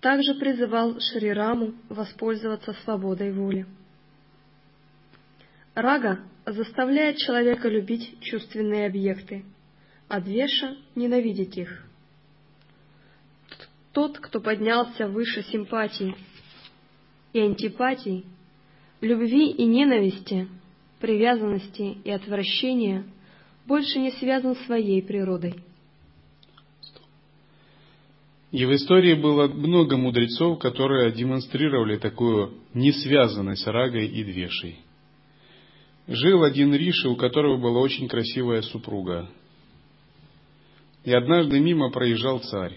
также 0.00 0.34
призывал 0.36 1.00
Шрираму 1.00 1.74
воспользоваться 1.88 2.72
свободой 2.84 3.32
воли. 3.32 3.66
Рага 5.74 6.20
заставляет 6.46 7.16
человека 7.16 7.68
любить 7.68 8.20
чувственные 8.20 8.86
объекты, 8.86 9.44
а 10.06 10.20
Двеша– 10.20 10.76
ненавидеть 10.94 11.58
их. 11.58 11.84
Тот, 13.92 14.16
кто 14.20 14.40
поднялся 14.40 15.08
выше 15.08 15.42
симпатии 15.42 16.14
и 17.32 17.40
антипатии, 17.40 18.24
любви 19.00 19.50
и 19.50 19.64
ненависти, 19.64 20.46
привязанности 21.00 21.98
и 22.04 22.10
отвращения, 22.12 23.04
больше 23.66 23.98
не 23.98 24.12
связан 24.12 24.54
своей 24.54 25.02
природой– 25.02 25.64
и 28.52 28.64
в 28.64 28.74
истории 28.74 29.14
было 29.14 29.46
много 29.46 29.96
мудрецов, 29.96 30.58
которые 30.58 31.12
демонстрировали 31.12 31.98
такую 31.98 32.54
несвязанность 32.74 33.66
рагой 33.66 34.08
и 34.08 34.24
двешей. 34.24 34.80
Жил 36.08 36.42
один 36.42 36.74
Риши, 36.74 37.08
у 37.08 37.14
которого 37.14 37.56
была 37.58 37.80
очень 37.80 38.08
красивая 38.08 38.62
супруга. 38.62 39.28
И 41.04 41.12
однажды 41.12 41.60
мимо 41.60 41.90
проезжал 41.90 42.40
царь. 42.40 42.76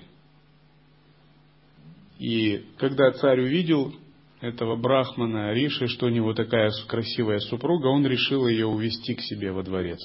И 2.19 2.65
когда 2.77 3.11
царь 3.11 3.41
увидел 3.41 3.95
этого 4.41 4.75
брахмана 4.75 5.53
Риши, 5.53 5.87
что 5.87 6.05
у 6.05 6.09
него 6.09 6.35
такая 6.35 6.71
красивая 6.87 7.39
супруга, 7.39 7.87
он 7.87 8.05
решил 8.05 8.47
ее 8.47 8.67
увести 8.67 9.15
к 9.15 9.21
себе 9.21 9.51
во 9.51 9.63
дворец. 9.63 9.99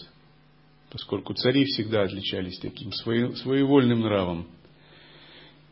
Поскольку 0.90 1.34
цари 1.34 1.64
всегда 1.66 2.04
отличались 2.04 2.58
таким 2.58 2.92
своевольным 2.92 4.00
нравом. 4.00 4.46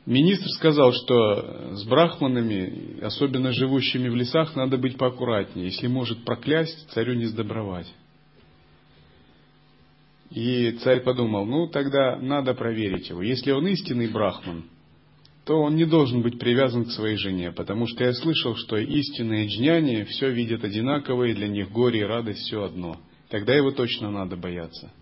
Министр 0.06 0.48
сказал, 0.50 0.92
что 0.92 1.74
с 1.74 1.84
брахманами, 1.84 3.00
особенно 3.02 3.52
живущими 3.52 4.08
в 4.08 4.14
лесах, 4.14 4.54
надо 4.54 4.78
быть 4.78 4.96
поаккуратнее. 4.96 5.66
Если 5.66 5.88
может 5.88 6.24
проклясть, 6.24 6.88
царю 6.90 7.14
не 7.14 7.24
сдобровать. 7.24 7.92
И 10.30 10.72
царь 10.82 11.00
подумал, 11.00 11.44
ну 11.44 11.66
тогда 11.66 12.16
надо 12.16 12.54
проверить 12.54 13.08
его. 13.08 13.20
Если 13.20 13.50
он 13.50 13.66
истинный 13.66 14.08
брахман, 14.08 14.64
то 15.44 15.60
он 15.60 15.74
не 15.74 15.84
должен 15.84 16.22
быть 16.22 16.38
привязан 16.38 16.84
к 16.84 16.90
своей 16.92 17.16
жене, 17.16 17.50
потому 17.52 17.86
что 17.86 18.04
я 18.04 18.12
слышал, 18.12 18.54
что 18.56 18.76
истинные 18.76 19.46
джняне 19.48 20.04
все 20.04 20.30
видят 20.30 20.62
одинаково, 20.62 21.24
и 21.24 21.34
для 21.34 21.48
них 21.48 21.70
горе 21.70 22.00
и 22.00 22.04
радость 22.04 22.40
все 22.40 22.62
одно. 22.62 22.96
Тогда 23.28 23.54
его 23.54 23.72
точно 23.72 24.10
надо 24.10 24.36
бояться. 24.36 24.92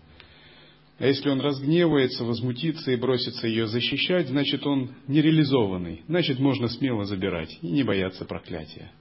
А 0.97 1.05
если 1.05 1.29
он 1.29 1.41
разгневается, 1.41 2.23
возмутится 2.23 2.91
и 2.91 2.95
бросится 2.95 3.47
ее 3.47 3.67
защищать, 3.67 4.29
значит 4.29 4.65
он 4.65 4.95
нереализованный, 5.07 6.03
значит 6.07 6.39
можно 6.39 6.69
смело 6.69 7.03
забирать 7.03 7.57
и 7.61 7.67
не 7.67 7.83
бояться 7.83 8.23
проклятия. 8.23 8.91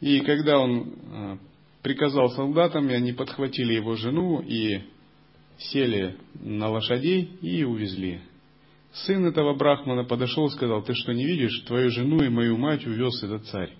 И 0.00 0.20
когда 0.20 0.58
он 0.58 0.94
а, 1.10 1.38
приказал 1.82 2.30
солдатам, 2.30 2.90
и 2.90 2.94
они 2.94 3.12
подхватили 3.12 3.72
его 3.72 3.96
жену 3.96 4.40
и 4.40 4.80
сели 5.58 6.16
на 6.34 6.68
лошадей 6.68 7.38
и 7.40 7.64
увезли. 7.64 8.20
Сын 8.92 9.26
этого 9.26 9.54
брахмана 9.54 10.04
подошел 10.04 10.46
и 10.46 10.50
сказал, 10.50 10.82
ты 10.82 10.94
что 10.94 11.12
не 11.12 11.24
видишь, 11.24 11.64
твою 11.66 11.90
жену 11.90 12.22
и 12.22 12.28
мою 12.28 12.56
мать 12.56 12.86
увез 12.86 13.22
этот 13.22 13.46
царь, 13.46 13.72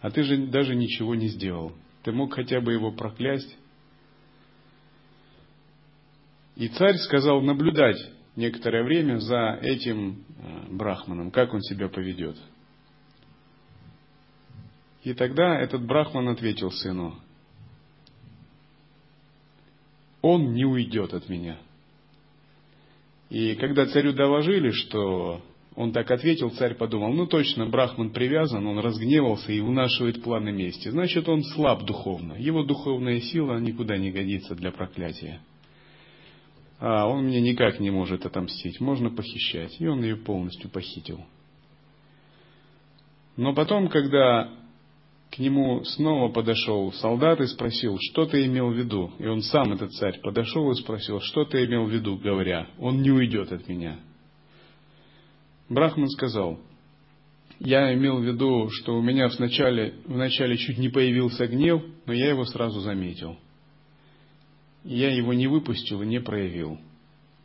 а 0.00 0.10
ты 0.10 0.22
же 0.22 0.46
даже 0.48 0.74
ничего 0.74 1.14
не 1.14 1.28
сделал. 1.28 1.72
Ты 2.02 2.12
мог 2.12 2.34
хотя 2.34 2.60
бы 2.60 2.72
его 2.72 2.92
проклясть, 2.92 3.56
и 6.56 6.68
царь 6.68 6.96
сказал 6.98 7.40
наблюдать 7.42 7.98
некоторое 8.36 8.84
время 8.84 9.18
за 9.18 9.58
этим 9.60 10.24
э, 10.38 10.74
брахманом, 10.74 11.30
как 11.30 11.52
он 11.52 11.60
себя 11.62 11.88
поведет. 11.88 12.36
И 15.02 15.12
тогда 15.14 15.58
этот 15.58 15.84
брахман 15.84 16.28
ответил 16.28 16.70
сыну, 16.70 17.18
он 20.22 20.54
не 20.54 20.64
уйдет 20.64 21.12
от 21.12 21.28
меня. 21.28 21.58
И 23.28 23.54
когда 23.56 23.86
царю 23.86 24.12
доложили, 24.12 24.70
что 24.70 25.42
он 25.76 25.92
так 25.92 26.10
ответил, 26.10 26.50
царь 26.50 26.74
подумал, 26.74 27.12
ну 27.12 27.26
точно, 27.26 27.66
Брахман 27.66 28.10
привязан, 28.10 28.66
он 28.66 28.78
разгневался 28.78 29.52
и 29.52 29.60
вынашивает 29.60 30.22
планы 30.22 30.52
мести. 30.52 30.88
Значит, 30.88 31.28
он 31.28 31.42
слаб 31.42 31.84
духовно. 31.84 32.34
Его 32.34 32.62
духовная 32.62 33.20
сила 33.20 33.58
никуда 33.58 33.96
не 33.96 34.12
годится 34.12 34.54
для 34.54 34.70
проклятия. 34.70 35.40
А 36.86 37.06
он 37.06 37.24
мне 37.24 37.40
никак 37.40 37.80
не 37.80 37.90
может 37.90 38.26
отомстить, 38.26 38.78
можно 38.78 39.08
похищать. 39.08 39.74
И 39.80 39.86
он 39.86 40.02
ее 40.02 40.16
полностью 40.16 40.68
похитил. 40.68 41.24
Но 43.38 43.54
потом, 43.54 43.88
когда 43.88 44.52
к 45.30 45.38
нему 45.38 45.82
снова 45.84 46.30
подошел 46.30 46.92
солдат 46.92 47.40
и 47.40 47.46
спросил, 47.46 47.96
что 47.98 48.26
ты 48.26 48.44
имел 48.44 48.68
в 48.68 48.76
виду? 48.76 49.12
И 49.18 49.24
он 49.24 49.40
сам, 49.40 49.72
этот 49.72 49.94
царь, 49.94 50.20
подошел 50.20 50.70
и 50.72 50.74
спросил, 50.74 51.20
что 51.22 51.46
ты 51.46 51.64
имел 51.64 51.86
в 51.86 51.90
виду, 51.90 52.18
говоря, 52.18 52.68
он 52.78 53.00
не 53.00 53.10
уйдет 53.10 53.50
от 53.50 53.66
меня. 53.66 53.96
Брахман 55.70 56.10
сказал, 56.10 56.58
я 57.60 57.94
имел 57.94 58.18
в 58.18 58.24
виду, 58.24 58.68
что 58.68 58.94
у 58.94 59.00
меня 59.00 59.28
вначале, 59.28 59.94
вначале 60.04 60.58
чуть 60.58 60.76
не 60.76 60.90
появился 60.90 61.46
гнев, 61.46 61.82
но 62.04 62.12
я 62.12 62.28
его 62.28 62.44
сразу 62.44 62.80
заметил. 62.80 63.38
Я 64.84 65.14
его 65.14 65.32
не 65.32 65.46
выпустил 65.46 66.02
и 66.02 66.06
не 66.06 66.20
проявил. 66.20 66.78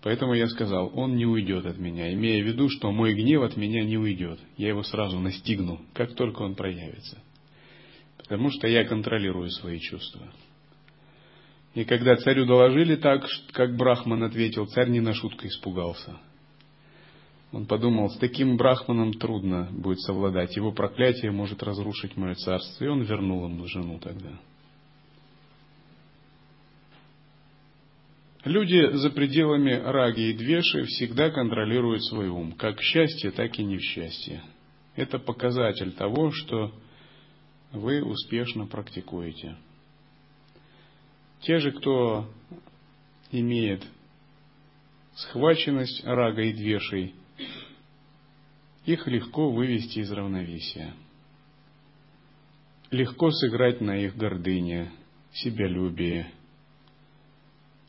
Поэтому 0.02 0.34
я 0.34 0.48
сказал, 0.48 0.92
он 0.94 1.16
не 1.16 1.26
уйдет 1.26 1.66
от 1.66 1.78
меня, 1.78 2.14
имея 2.14 2.44
в 2.44 2.48
виду, 2.48 2.70
что 2.70 2.92
мой 2.92 3.14
гнев 3.14 3.42
от 3.42 3.58
меня 3.58 3.84
не 3.84 3.98
уйдет. 3.98 4.40
Я 4.58 4.70
его 4.70 4.84
сразу 4.84 5.20
настигну, 5.20 5.82
как 5.94 6.16
только 6.16 6.42
он 6.42 6.56
проявится. 6.56 7.18
Потому 8.18 8.50
что 8.50 8.68
я 8.68 8.86
контролирую 8.86 9.50
свои 9.50 9.80
чувства. 9.80 10.22
И 11.76 11.84
когда 11.84 12.16
царю 12.16 12.46
доложили 12.46 12.96
так, 12.96 13.26
как 13.52 13.76
Брахман 13.76 14.24
ответил, 14.24 14.66
царь 14.68 14.90
не 14.90 15.02
на 15.02 15.14
шутку 15.14 15.48
испугался. 15.48 16.18
Он 17.52 17.66
подумал, 17.66 18.10
с 18.10 18.18
таким 18.18 18.58
брахманом 18.58 19.14
трудно 19.14 19.70
будет 19.72 20.00
совладать, 20.02 20.56
его 20.56 20.72
проклятие 20.72 21.32
может 21.32 21.64
разрушить 21.64 22.16
мое 22.16 22.36
царство, 22.36 22.86
и 22.86 22.88
он 22.88 23.02
вернул 23.02 23.46
ему 23.46 23.66
жену 23.66 24.00
тогда. 24.00 24.40
Люди 28.46 28.94
за 28.94 29.10
пределами 29.10 29.74
раги 29.74 30.30
и 30.30 30.34
двеши 30.34 30.86
всегда 30.86 31.30
контролируют 31.30 32.06
свой 32.06 32.30
ум, 32.30 32.54
как 32.54 32.80
в 32.80 32.84
счастье, 32.84 33.32
так 33.32 33.60
и 33.60 33.64
не 33.64 33.78
в 33.78 33.82
счастье. 33.82 34.42
Это 34.96 35.20
показатель 35.20 35.92
того, 35.92 36.32
что 36.32 36.74
вы 37.74 38.02
успешно 38.02 38.66
практикуете. 38.66 39.58
Те 41.42 41.60
же, 41.60 41.72
кто 41.72 42.30
имеет 43.32 43.84
схваченность 45.16 46.04
рага 46.06 46.42
и 46.42 46.54
двешей, 46.54 47.16
их 48.86 49.06
легко 49.08 49.52
вывести 49.52 50.00
из 50.00 50.12
равновесия. 50.12 50.94
Легко 52.90 53.32
сыграть 53.32 53.82
на 53.82 53.98
их 53.98 54.16
гордыне, 54.16 54.92
себялюбии, 55.34 56.26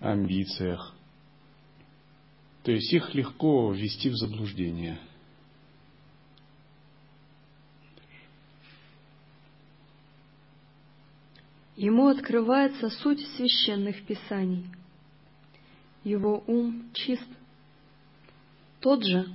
амбициях. 0.01 0.95
То 2.63 2.73
есть 2.73 2.93
их 2.93 3.15
легко 3.15 3.73
ввести 3.73 4.11
в 4.11 4.17
заблуждение. 4.17 4.99
Ему 11.77 12.09
открывается 12.09 12.91
суть 12.91 13.27
священных 13.37 14.05
писаний. 14.05 14.67
Его 16.05 16.45
ум 16.47 16.91
чист. 16.93 17.27
Тот 18.81 19.03
же, 19.03 19.27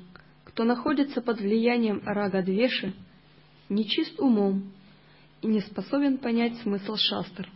кто 0.43 0.63
находится 0.63 1.21
под 1.21 1.39
влиянием 1.39 2.04
рага-двеши, 2.06 2.93
нечист 3.69 4.19
умом 4.19 4.71
и 5.41 5.47
не 5.47 5.62
способен 5.62 6.19
понять 6.19 6.58
смысл 6.62 6.95
шастр. 6.95 7.49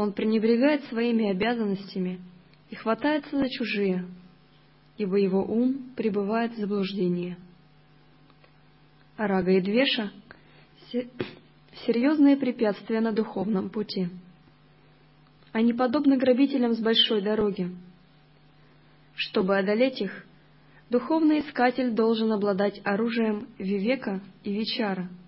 Он 0.00 0.14
пренебрегает 0.14 0.82
своими 0.84 1.30
обязанностями 1.30 2.22
и 2.70 2.74
хватается 2.74 3.36
за 3.36 3.50
чужие, 3.50 4.06
ибо 4.96 5.16
его 5.16 5.44
ум 5.44 5.90
пребывает 5.94 6.54
в 6.54 6.56
заблуждении. 6.58 7.36
Арага 9.18 9.50
и 9.50 9.60
Двеша— 9.60 10.10
серьезные 11.84 12.38
препятствия 12.38 13.02
на 13.02 13.12
духовном 13.12 13.68
пути. 13.68 14.08
Они 15.52 15.74
подобны 15.74 16.16
грабителям 16.16 16.72
с 16.72 16.80
большой 16.80 17.20
дороги. 17.20 17.70
Чтобы 19.14 19.58
одолеть 19.58 20.00
их, 20.00 20.24
духовный 20.88 21.40
искатель 21.40 21.90
должен 21.90 22.32
обладать 22.32 22.80
оружием 22.84 23.48
вивека 23.58 24.22
и 24.44 24.50
вичара— 24.50 25.10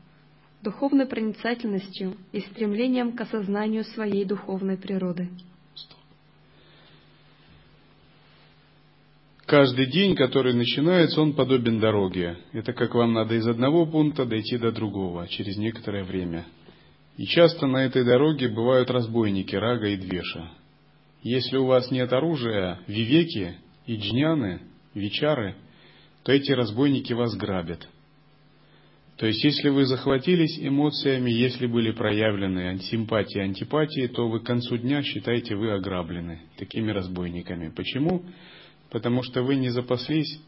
духовной 0.63 1.07
проницательностью 1.07 2.17
и 2.31 2.41
стремлением 2.41 3.13
к 3.13 3.21
осознанию 3.21 3.85
своей 3.85 4.25
духовной 4.25 4.77
природы. 4.77 5.29
Каждый 9.45 9.87
день, 9.87 10.15
который 10.15 10.55
начинается, 10.55 11.21
он 11.21 11.35
подобен 11.35 11.79
дороге. 11.79 12.39
Это 12.53 12.73
как 12.73 12.95
вам 12.95 13.13
надо 13.13 13.35
из 13.35 13.47
одного 13.47 13.85
пункта 13.85 14.25
дойти 14.25 14.57
до 14.57 14.73
другого 14.73 15.29
через 15.29 15.59
некоторое 15.59 16.05
время. 16.05 16.47
И 17.19 17.27
часто 17.27 17.67
на 17.67 17.85
этой 17.85 18.05
дороге 18.05 18.49
бывают 18.49 18.91
разбойники 18.91 19.55
Рага 19.55 19.89
и 19.89 19.97
Двеша. 19.97 20.51
Если 21.23 21.59
у 21.59 21.67
вас 21.67 21.91
нет 21.91 22.11
оружия, 22.13 22.81
вивеки 22.87 23.57
и 23.87 23.97
джняны, 23.97 24.63
вичары, 24.95 25.57
то 26.23 26.33
эти 26.33 26.53
разбойники 26.53 27.13
вас 27.13 27.37
грабят– 27.37 27.87
то 29.23 29.29
есть, 29.29 29.45
если 29.45 29.69
вы 29.69 29.87
захватились 29.87 30.59
эмоциями, 30.59 31.31
если 31.31 31.69
были 31.69 31.93
проявлены 31.93 32.77
симпатии 32.81 33.39
антипатии, 33.39 34.09
то 34.09 34.29
вы 34.29 34.41
к 34.41 34.47
концу 34.47 34.77
дня 34.79 35.01
считаете, 35.05 35.55
вы 35.55 35.71
ограблены 35.71 36.41
такими 36.57 36.91
разбойниками. 36.91 37.69
Почему? 37.69 38.25
Потому 38.91 39.23
что 39.23 39.45
вы 39.45 39.55
не 39.55 39.69
запаслись 39.69 40.41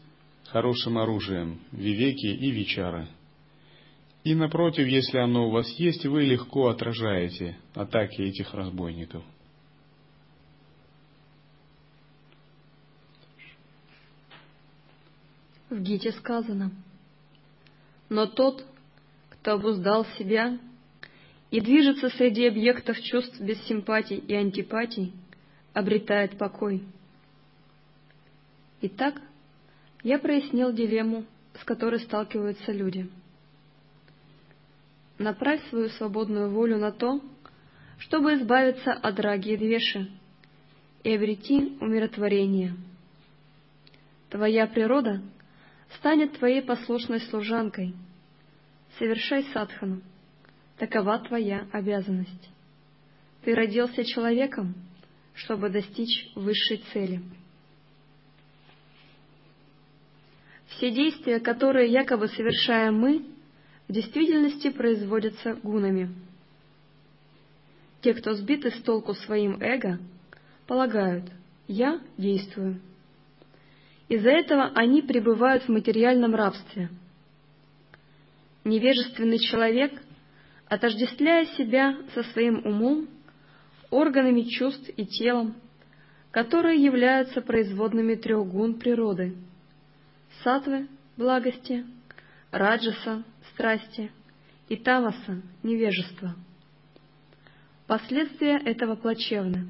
хорошим 0.49 0.97
оружием, 0.97 1.61
вивеки 1.71 2.25
и 2.25 2.51
вичара. 2.51 3.07
И 4.25 4.35
напротив, 4.35 4.87
если 4.87 5.19
оно 5.19 5.47
у 5.47 5.51
вас 5.51 5.69
есть, 5.79 6.05
вы 6.05 6.25
легко 6.25 6.67
отражаете 6.67 7.55
атаки 7.75 8.23
этих 8.23 8.53
разбойников. 8.53 9.23
В 15.69 15.81
Гите 15.81 16.11
сказано– 16.11 16.73
но 18.09 18.27
тот, 18.27 18.65
кто 19.29 19.53
обуздал 19.53 20.05
себя 20.17 20.57
и 21.51 21.61
движется 21.61 22.09
среди 22.09 22.47
объектов 22.47 22.99
чувств 23.01 23.39
без 23.39 23.61
симпатий 23.65 24.17
и 24.17 24.33
антипатий, 24.33 25.13
обретает 25.73 26.37
покой. 26.37 26.83
Итак, 28.81 29.21
я 30.03 30.19
прояснил 30.19 30.71
дилемму, 30.71 31.25
с 31.59 31.63
которой 31.63 31.99
сталкиваются 31.99 32.71
люди. 32.71 33.09
Направь 35.17 35.67
свою 35.69 35.89
свободную 35.89 36.49
волю 36.49 36.77
на 36.77 36.91
то, 36.91 37.21
чтобы 37.99 38.35
избавиться 38.35 38.91
от 38.91 39.15
драги 39.15 39.53
и 39.53 39.57
двеши 39.57 40.11
и 41.03 41.15
обрети 41.15 41.77
умиротворение. 41.79 42.75
Твоя 44.29 44.67
природа 44.67 45.21
станет 45.97 46.37
твоей 46.37 46.61
послушной 46.61 47.21
служанкой. 47.21 47.93
Совершай 48.97 49.43
садхану. 49.53 50.01
Такова 50.77 51.19
твоя 51.19 51.67
обязанность. 51.71 52.49
Ты 53.43 53.53
родился 53.53 54.03
человеком, 54.03 54.73
чтобы 55.33 55.69
достичь 55.69 56.31
высшей 56.35 56.83
цели. 56.91 57.21
Все 60.67 60.91
действия, 60.91 61.39
которые 61.39 61.91
якобы 61.91 62.27
совершаем 62.27 62.99
мы, 62.99 63.25
в 63.87 63.93
действительности 63.93 64.69
производятся 64.69 65.53
гунами. 65.55 66.13
Те, 68.01 68.13
кто 68.13 68.33
сбиты 68.33 68.71
с 68.71 68.81
толку 68.81 69.13
своим 69.13 69.61
эго, 69.61 69.99
полагают 70.67 71.25
«я 71.67 72.01
действую», 72.17 72.81
из-за 74.07 74.29
этого 74.29 74.71
они 74.75 75.01
пребывают 75.01 75.63
в 75.63 75.69
материальном 75.69 76.35
рабстве. 76.35 76.89
Невежественный 78.63 79.39
человек, 79.39 79.91
отождествляя 80.67 81.45
себя 81.57 81.97
со 82.13 82.23
своим 82.23 82.65
умом, 82.65 83.07
органами 83.89 84.41
чувств 84.41 84.89
и 84.95 85.05
телом, 85.05 85.55
которые 86.31 86.83
являются 86.83 87.41
производными 87.41 88.15
трех 88.15 88.47
гун 88.47 88.75
природы— 88.75 89.35
сатвы— 90.43 90.87
благости, 91.17 91.85
раджаса— 92.51 93.23
страсти 93.53 94.11
и 94.67 94.75
тамаса— 94.75 95.41
невежества. 95.63 96.35
Последствия 97.87 98.57
этого 98.57 98.95
плачевны. 98.95 99.67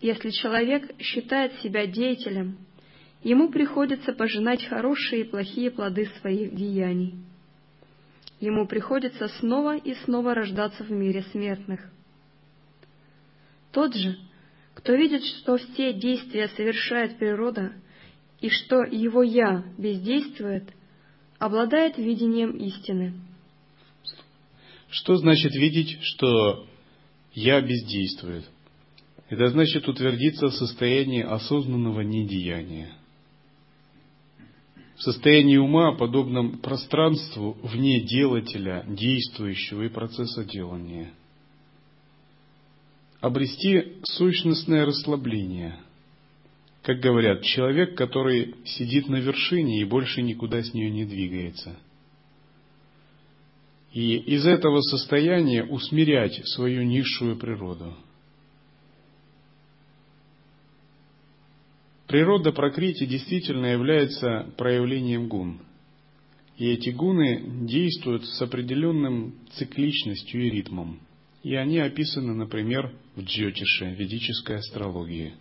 если 0.00 0.30
человек 0.30 0.96
считает 1.00 1.54
себя 1.60 1.86
деятелем, 1.86 2.56
ему 3.22 3.50
приходится 3.50 4.12
пожинать 4.12 4.64
хорошие 4.64 5.22
и 5.22 5.28
плохие 5.28 5.70
плоды 5.70 6.10
своих 6.20 6.54
деяний. 6.54 7.14
Ему 8.40 8.66
приходится 8.66 9.28
снова 9.40 9.76
и 9.76 9.94
снова 10.04 10.34
рождаться 10.34 10.84
в 10.84 10.90
мире 10.90 11.22
смертных. 11.32 11.90
Тот 13.72 13.94
же, 13.94 14.16
кто 14.74 14.94
видит, 14.94 15.24
что 15.24 15.56
все 15.56 15.92
действия 15.92 16.48
совершает 16.48 17.18
природа, 17.18 17.72
и 18.40 18.48
что 18.48 18.84
его 18.84 19.24
«я» 19.24 19.64
бездействует, 19.76 20.72
обладает 21.38 21.98
видением 21.98 22.52
истины. 22.52 23.14
Что 24.90 25.16
значит 25.16 25.52
видеть, 25.54 25.98
что 26.02 26.66
«я» 27.32 27.60
бездействует? 27.60 28.44
Это 29.28 29.48
значит 29.48 29.88
утвердиться 29.88 30.46
в 30.46 30.54
состоянии 30.54 31.22
осознанного 31.22 32.00
недеяния. 32.00 32.94
В 34.98 35.02
состоянии 35.02 35.56
ума, 35.56 35.92
подобном 35.92 36.58
пространству 36.58 37.56
вне 37.62 38.00
делателя, 38.00 38.84
действующего 38.88 39.82
и 39.82 39.88
процесса 39.88 40.44
делания. 40.44 41.12
Обрести 43.20 43.98
сущностное 44.02 44.84
расслабление. 44.84 45.78
Как 46.82 46.98
говорят, 46.98 47.42
человек, 47.42 47.96
который 47.96 48.56
сидит 48.64 49.08
на 49.08 49.16
вершине 49.16 49.80
и 49.80 49.84
больше 49.84 50.20
никуда 50.20 50.64
с 50.64 50.74
нее 50.74 50.90
не 50.90 51.04
двигается. 51.04 51.76
И 53.92 54.16
из 54.16 54.46
этого 54.46 54.80
состояния 54.80 55.62
усмирять 55.62 56.44
свою 56.48 56.82
низшую 56.82 57.36
природу– 57.36 57.94
Природа 62.08 62.52
Пракрити 62.52 63.04
действительно 63.04 63.66
является 63.66 64.50
проявлением 64.56 65.28
гун. 65.28 65.60
И 66.56 66.66
эти 66.70 66.88
гуны 66.88 67.66
действуют 67.66 68.24
с 68.24 68.40
определенным 68.40 69.34
цикличностью 69.52 70.42
и 70.42 70.48
ритмом. 70.48 71.00
И 71.42 71.54
они 71.54 71.78
описаны, 71.78 72.32
например, 72.32 72.94
в 73.14 73.20
Джотише, 73.20 73.94
ведической 73.94 74.56
астрологии. 74.56 75.34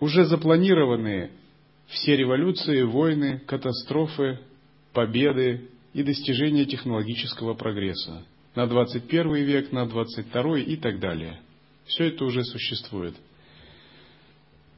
Уже 0.00 0.24
запланированы 0.24 1.30
все 1.88 2.16
революции, 2.16 2.82
войны, 2.82 3.42
катастрофы, 3.46 4.40
победы 4.94 5.68
и 5.92 6.02
достижения 6.02 6.64
технологического 6.64 7.52
прогресса 7.52 8.24
на 8.54 8.66
21 8.66 9.34
век, 9.34 9.72
на 9.72 9.86
22 9.86 10.60
и 10.60 10.76
так 10.76 11.00
далее– 11.00 11.42
все 11.88 12.04
это 12.08 12.24
уже 12.24 12.44
существует. 12.44 13.14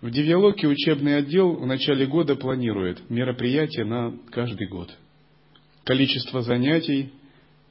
В 0.00 0.10
Девиалоке 0.10 0.66
учебный 0.66 1.18
отдел 1.18 1.56
в 1.56 1.66
начале 1.66 2.06
года 2.06 2.34
планирует 2.34 3.10
мероприятия 3.10 3.84
на 3.84 4.16
каждый 4.30 4.66
год. 4.68 4.90
Количество 5.84 6.40
занятий, 6.40 7.12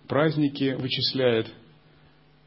праздники 0.08 0.76
вычисляет, 0.78 1.48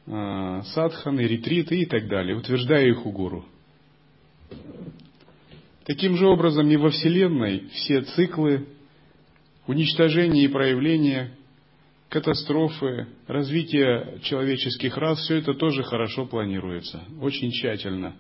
а, 0.07 0.63
садханы, 0.63 1.23
ретриты 1.23 1.81
и 1.81 1.87
так 1.87 2.07
далее, 2.09 2.37
утверждая 2.37 2.87
их 2.87 3.05
у 3.07 3.11
гуру. 3.11 3.45
Таким 5.85 6.17
же 6.17 6.29
образом 6.29 6.71
и 6.71 6.77
во 6.77 6.91
Вселенной 6.91 7.69
все 7.73 8.03
циклы 8.03 8.69
уничтожения 9.67 10.45
и 10.45 10.49
проявления 10.49 11.33
катастрофы, 12.13 13.09
развитие 13.27 14.19
человеческих 14.23 14.99
рас, 14.99 15.19
все 15.21 15.37
это 15.37 15.55
тоже 15.55 15.83
хорошо 15.83 16.27
планируется, 16.27 17.03
очень 17.23 17.51
тщательно, 17.51 18.15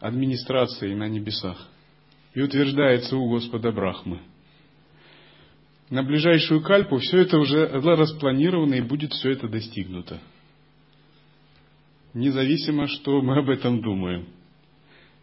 администрацией 0.00 0.94
на 0.94 1.06
небесах. 1.06 1.68
И 2.32 2.40
утверждается 2.40 3.18
у 3.18 3.28
Господа 3.28 3.70
Брахмы. 3.70 4.20
На 5.90 6.02
ближайшую 6.02 6.62
кальпу 6.62 6.96
все 6.96 7.18
это 7.18 7.38
уже 7.38 7.66
распланировано 7.66 8.74
и 8.74 8.80
будет 8.80 9.12
все 9.12 9.32
это 9.32 9.46
достигнуто. 9.46 10.18
Независимо, 12.14 12.86
что 12.86 13.20
мы 13.20 13.40
об 13.40 13.50
этом 13.50 13.82
думаем. 13.82 14.26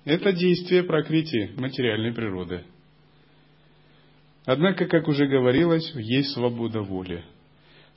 Это 0.06 0.32
действие 0.32 0.84
прокрытия 0.84 1.52
материальной 1.58 2.14
природы– 2.14 2.64
Однако, 4.46 4.86
как 4.86 5.08
уже 5.08 5.28
говорилось, 5.28 5.92
есть 5.96 6.32
свобода 6.32 6.82
воли. 6.82 7.24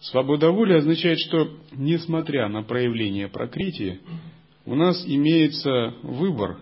Свобода 0.00 0.50
воли 0.50 0.74
означает, 0.74 1.18
что, 1.20 1.56
несмотря 1.72 2.48
на 2.48 2.62
проявление 2.62 3.28
прокритии, 3.28 4.00
у 4.66 4.74
нас 4.74 5.02
имеется 5.06 5.94
выбор 6.02 6.58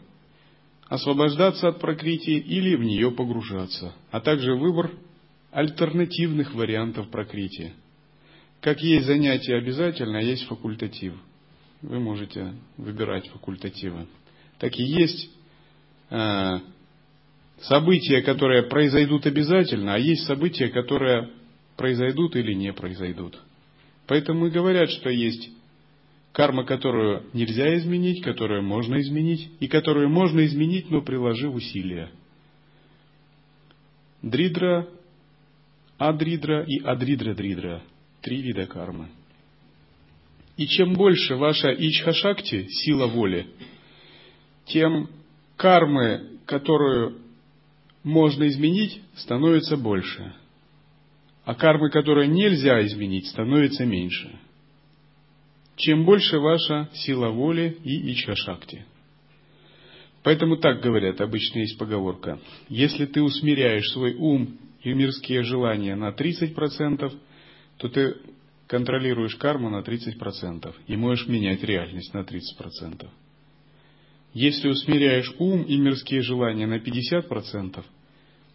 освобождаться 0.88 1.68
от 1.68 1.80
прокритии 1.80 2.38
или 2.38 2.76
в 2.76 2.82
нее 2.82 3.10
погружаться, 3.10 3.94
а 4.10 4.20
также 4.20 4.54
выбор 4.54 4.92
альтернативных 5.50 6.54
вариантов 6.54 7.08
прокрития. 7.08 7.72
Как 8.60 8.80
есть 8.80 9.06
занятие 9.06 9.56
обязательно, 9.56 10.18
а 10.18 10.22
есть 10.22 10.46
факультатив. 10.46 11.14
Вы 11.80 11.98
можете 11.98 12.54
выбирать 12.76 13.28
факультативы. 13.28 14.06
Так 14.58 14.78
и 14.78 14.84
есть 14.84 15.30
э, 16.10 16.58
события, 17.62 18.22
которые 18.22 18.64
произойдут 18.64 19.26
обязательно, 19.26 19.94
а 19.94 19.98
есть 19.98 20.24
события, 20.24 20.68
которые 20.68 21.30
произойдут 21.76 22.36
или 22.36 22.52
не 22.52 22.72
произойдут. 22.72 23.38
Поэтому 24.06 24.46
и 24.46 24.50
говорят, 24.50 24.90
что 24.90 25.10
есть 25.10 25.50
карма, 26.32 26.64
которую 26.64 27.24
нельзя 27.32 27.76
изменить, 27.78 28.22
которую 28.22 28.62
можно 28.62 29.00
изменить, 29.00 29.50
и 29.60 29.68
которую 29.68 30.08
можно 30.08 30.44
изменить, 30.46 30.90
но 30.90 31.02
приложив 31.02 31.54
усилия. 31.54 32.10
Дридра, 34.22 34.88
адридра 35.98 36.64
и 36.64 36.80
адридра-дридра. 36.80 37.82
Три 38.20 38.40
вида 38.42 38.66
кармы. 38.66 39.08
И 40.56 40.66
чем 40.66 40.94
больше 40.94 41.34
ваша 41.34 41.72
ичхашакти, 41.72 42.66
сила 42.68 43.06
воли, 43.06 43.46
тем 44.66 45.08
кармы, 45.56 46.38
которую 46.46 47.18
можно 48.02 48.46
изменить, 48.48 49.00
становится 49.16 49.76
больше. 49.76 50.34
А 51.44 51.54
кармы, 51.54 51.90
которые 51.90 52.28
нельзя 52.28 52.84
изменить, 52.86 53.26
становится 53.28 53.84
меньше. 53.84 54.38
Чем 55.76 56.04
больше 56.04 56.38
ваша 56.38 56.88
сила 56.92 57.30
воли 57.30 57.76
и 57.82 58.12
ичха-шакти. 58.12 58.84
Поэтому 60.22 60.56
так 60.56 60.80
говорят, 60.80 61.20
обычно 61.20 61.60
есть 61.60 61.78
поговорка. 61.78 62.38
Если 62.68 63.06
ты 63.06 63.22
усмиряешь 63.22 63.90
свой 63.92 64.14
ум 64.14 64.56
и 64.82 64.92
мирские 64.92 65.42
желания 65.42 65.96
на 65.96 66.10
30%, 66.10 67.12
то 67.78 67.88
ты 67.88 68.16
контролируешь 68.68 69.34
карму 69.36 69.68
на 69.68 69.80
30% 69.80 70.74
и 70.86 70.96
можешь 70.96 71.26
менять 71.26 71.62
реальность 71.64 72.14
на 72.14 72.20
30%. 72.20 73.08
Если 74.34 74.68
усмиряешь 74.68 75.34
ум 75.38 75.62
и 75.62 75.76
мирские 75.76 76.22
желания 76.22 76.66
на 76.66 76.78
50%, 76.78 77.84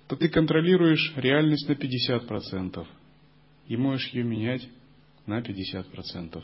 то 0.07 0.15
ты 0.15 0.29
контролируешь 0.29 1.13
реальность 1.15 1.67
на 1.67 1.73
50% 1.73 2.85
и 3.67 3.77
можешь 3.77 4.07
ее 4.09 4.23
менять 4.23 4.67
на 5.25 5.39
50%. 5.41 6.43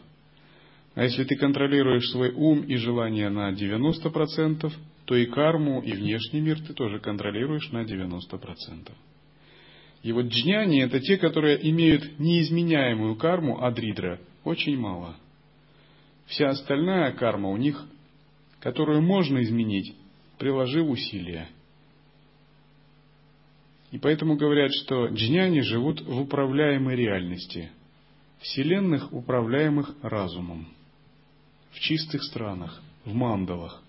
А 0.96 1.04
если 1.04 1.24
ты 1.24 1.36
контролируешь 1.36 2.08
свой 2.12 2.32
ум 2.32 2.62
и 2.62 2.76
желания 2.76 3.30
на 3.30 3.52
90%, 3.52 4.72
то 5.06 5.16
и 5.16 5.26
карму, 5.26 5.82
и 5.82 5.92
внешний 5.94 6.40
мир 6.40 6.62
ты 6.62 6.74
тоже 6.74 7.00
контролируешь 7.00 7.72
на 7.72 7.84
90%. 7.84 8.92
И 10.04 10.12
вот 10.12 10.26
джняни– 10.28 10.82
это 10.84 11.00
те, 11.00 11.18
которые 11.18 11.68
имеют 11.70 12.20
неизменяемую 12.20 13.16
карму 13.16 13.64
адридра, 13.64 14.20
очень 14.44 14.78
мало. 14.78 15.16
Вся 16.28 16.50
остальная 16.50 17.14
карма 17.14 17.50
у 17.50 17.58
них 17.58 17.84
которую 18.64 19.02
можно 19.02 19.44
изменить, 19.44 19.94
приложив 20.38 20.88
усилия. 20.88 21.50
И 23.92 23.98
поэтому 23.98 24.38
говорят, 24.38 24.72
что 24.74 25.08
джняни 25.08 25.60
живут 25.60 26.00
в 26.00 26.22
управляемой 26.22 26.96
реальности, 26.96 27.72
вселенных, 28.40 29.12
управляемых 29.12 29.94
разумом, 30.02 30.70
в 31.72 31.80
чистых 31.82 32.24
странах, 32.24 32.82
в 33.04 33.14
мандалах. 33.14 33.84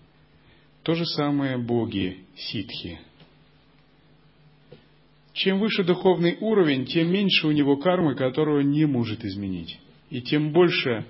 То 0.83 0.93
же 0.93 1.05
самое 1.05 1.57
боги, 1.57 2.25
ситхи. 2.35 2.99
Чем 5.31 5.59
выше 5.59 5.85
духовный 5.85 6.37
уровень, 6.41 6.85
тем 6.85 7.13
меньше 7.13 7.47
у 7.47 7.51
него 7.51 7.77
кармы, 7.77 8.15
которую 8.15 8.65
он 8.65 8.71
не 8.71 8.85
может 8.85 9.23
изменить. 9.23 9.79
И 10.09 10.21
тем 10.21 10.51
больше 10.51 11.05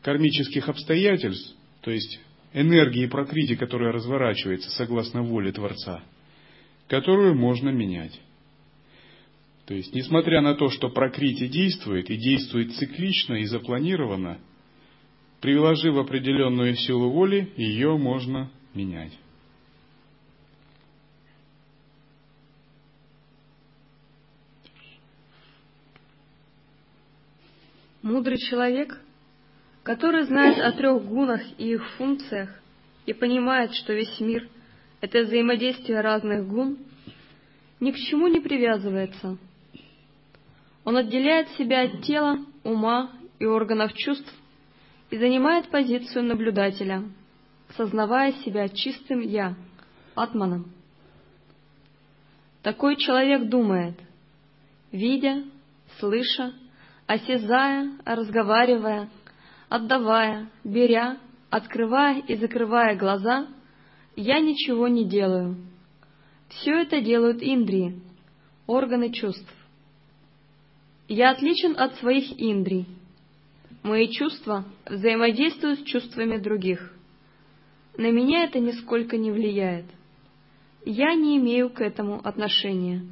кармических 0.00 0.70
обстоятельств, 0.70 1.54
то 1.82 1.90
есть 1.90 2.18
энергии 2.52 3.06
прокрити, 3.06 3.56
которая 3.56 3.92
разворачивается 3.92 4.70
согласно 4.70 5.22
воле 5.22 5.52
Творца, 5.52 6.02
которую 6.88 7.34
можно 7.34 7.70
менять. 7.70 8.18
То 9.66 9.74
есть, 9.74 9.94
несмотря 9.94 10.40
на 10.40 10.54
то, 10.54 10.68
что 10.68 10.88
прокрити 10.88 11.46
действует 11.46 12.10
и 12.10 12.16
действует 12.16 12.74
циклично 12.74 13.34
и 13.34 13.44
запланировано, 13.44 14.38
приложив 15.40 15.96
определенную 15.96 16.74
силу 16.76 17.10
воли, 17.10 17.52
ее 17.56 17.96
можно 17.96 18.50
менять. 18.74 19.12
Мудрый 28.02 28.38
человек, 28.38 29.00
который 29.82 30.24
знает 30.24 30.58
о 30.58 30.72
трех 30.72 31.04
гунах 31.04 31.40
и 31.58 31.72
их 31.72 31.86
функциях 31.96 32.50
и 33.06 33.12
понимает, 33.12 33.74
что 33.74 33.92
весь 33.92 34.20
мир— 34.20 34.48
это 35.00 35.22
взаимодействие 35.22 36.00
разных 36.00 36.46
гун, 36.46 36.78
ни 37.80 37.90
к 37.90 37.96
чему 37.96 38.28
не 38.28 38.40
привязывается. 38.40 39.38
Он 40.84 40.96
отделяет 40.96 41.48
себя 41.50 41.82
от 41.82 42.02
тела, 42.02 42.38
ума 42.62 43.10
и 43.38 43.44
органов 43.44 43.92
чувств 43.94 44.32
и 45.10 45.18
занимает 45.18 45.68
позицию 45.68 46.24
наблюдателя, 46.24 47.02
сознавая 47.76 48.32
себя 48.44 48.68
чистым 48.68 49.20
«я», 49.20 49.56
атманом. 50.14 50.70
Такой 52.62 52.96
человек 52.96 53.48
думает, 53.48 53.98
видя, 54.92 55.42
слыша, 55.98 56.52
осязая, 57.06 57.90
разговаривая, 58.04 59.08
отдавая, 59.72 60.50
беря, 60.64 61.18
открывая 61.48 62.20
и 62.20 62.36
закрывая 62.36 62.94
глаза, 62.94 63.48
я 64.16 64.38
ничего 64.38 64.86
не 64.86 65.06
делаю. 65.08 65.56
Все 66.50 66.82
это 66.82 67.00
делают 67.00 67.38
индрии, 67.40 67.98
органы 68.66 69.10
чувств. 69.10 69.50
Я 71.08 71.30
отличен 71.30 71.74
от 71.78 71.94
своих 71.96 72.38
индрий. 72.38 72.86
Мои 73.82 74.08
чувства 74.10 74.66
взаимодействуют 74.84 75.80
с 75.80 75.84
чувствами 75.84 76.36
других. 76.36 76.94
На 77.96 78.10
меня 78.10 78.44
это 78.44 78.58
нисколько 78.58 79.16
не 79.16 79.30
влияет. 79.30 79.86
Я 80.84 81.14
не 81.14 81.38
имею 81.38 81.70
к 81.70 81.80
этому 81.80 82.20
отношения. 82.22 83.06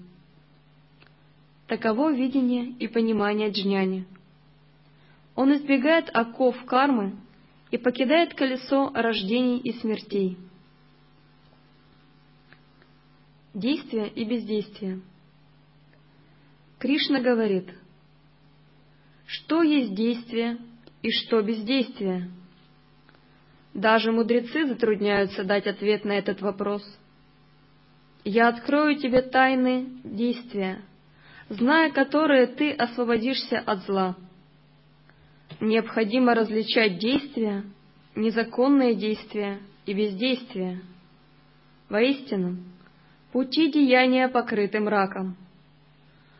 Таково 1.68 2.12
видение 2.12 2.66
и 2.78 2.86
понимание 2.86 3.50
джняни. 3.50 4.04
Он 5.40 5.54
избегает 5.54 6.10
оков 6.12 6.54
кармы 6.66 7.16
и 7.70 7.78
покидает 7.78 8.34
колесо 8.34 8.90
рождений 8.92 9.58
и 9.58 9.72
смертей. 9.72 10.36
Действие 13.54 14.10
и 14.10 14.26
бездействие. 14.26 15.00
Кришна 16.78 17.22
говорит, 17.22 17.70
что 19.24 19.62
есть 19.62 19.94
действие 19.94 20.58
и 21.00 21.10
что 21.10 21.40
бездействие. 21.40 22.30
Даже 23.72 24.12
мудрецы 24.12 24.66
затрудняются 24.66 25.42
дать 25.44 25.66
ответ 25.66 26.04
на 26.04 26.12
этот 26.12 26.42
вопрос. 26.42 26.82
Я 28.24 28.48
открою 28.48 28.98
тебе 28.98 29.22
тайны 29.22 30.02
действия, 30.04 30.82
зная 31.48 31.90
которые 31.90 32.46
ты 32.46 32.72
освободишься 32.72 33.58
от 33.58 33.86
зла. 33.86 34.16
Необходимо 35.60 36.34
различать 36.34 36.98
действия, 36.98 37.64
незаконные 38.16 38.94
действия 38.94 39.60
и 39.84 39.92
бездействие. 39.92 40.80
Воистину, 41.90 42.56
пути 43.32 43.70
деяния 43.70 44.28
покрыты 44.28 44.80
мраком. 44.80 45.36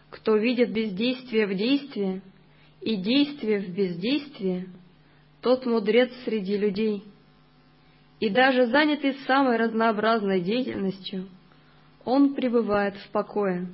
Кто 0.08 0.36
видит 0.36 0.72
бездействие 0.72 1.46
в 1.46 1.54
действии 1.54 2.22
и 2.80 2.96
действие 2.96 3.60
в 3.60 3.68
бездействии, 3.68 4.68
тот 5.42 5.66
мудрец 5.66 6.10
среди 6.24 6.56
людей. 6.56 7.04
И 8.20 8.30
даже 8.30 8.66
занятый 8.66 9.14
самой 9.26 9.58
разнообразной 9.58 10.40
деятельностью, 10.40 11.28
он 12.06 12.34
пребывает 12.34 12.96
в 12.96 13.10
покое. 13.10 13.68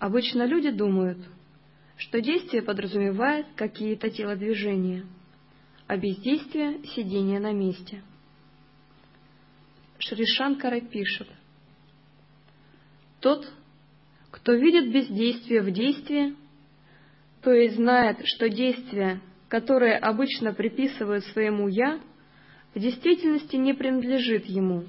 Обычно 0.00 0.46
люди 0.46 0.70
думают, 0.70 1.18
что 2.00 2.22
действие 2.22 2.62
подразумевает 2.62 3.46
какие-то 3.56 4.08
телодвижения, 4.08 5.04
а 5.86 5.98
бездействие— 5.98 6.82
сидение 6.96 7.38
на 7.38 7.52
месте. 7.52 8.02
Шришанкара 9.98 10.80
пишет, 10.80 11.28
«Тот, 13.20 13.46
кто 14.30 14.54
видит 14.54 14.90
бездействие 14.90 15.60
в 15.60 15.70
действии, 15.72 16.34
то 17.42 17.52
есть 17.52 17.76
знает, 17.76 18.16
что 18.24 18.48
действие, 18.48 19.20
которое 19.48 19.98
обычно 19.98 20.54
приписывают 20.54 21.24
своему 21.26 21.68
«я», 21.68 22.00
в 22.74 22.78
действительности 22.78 23.56
не 23.56 23.74
принадлежит 23.74 24.46
ему, 24.46 24.84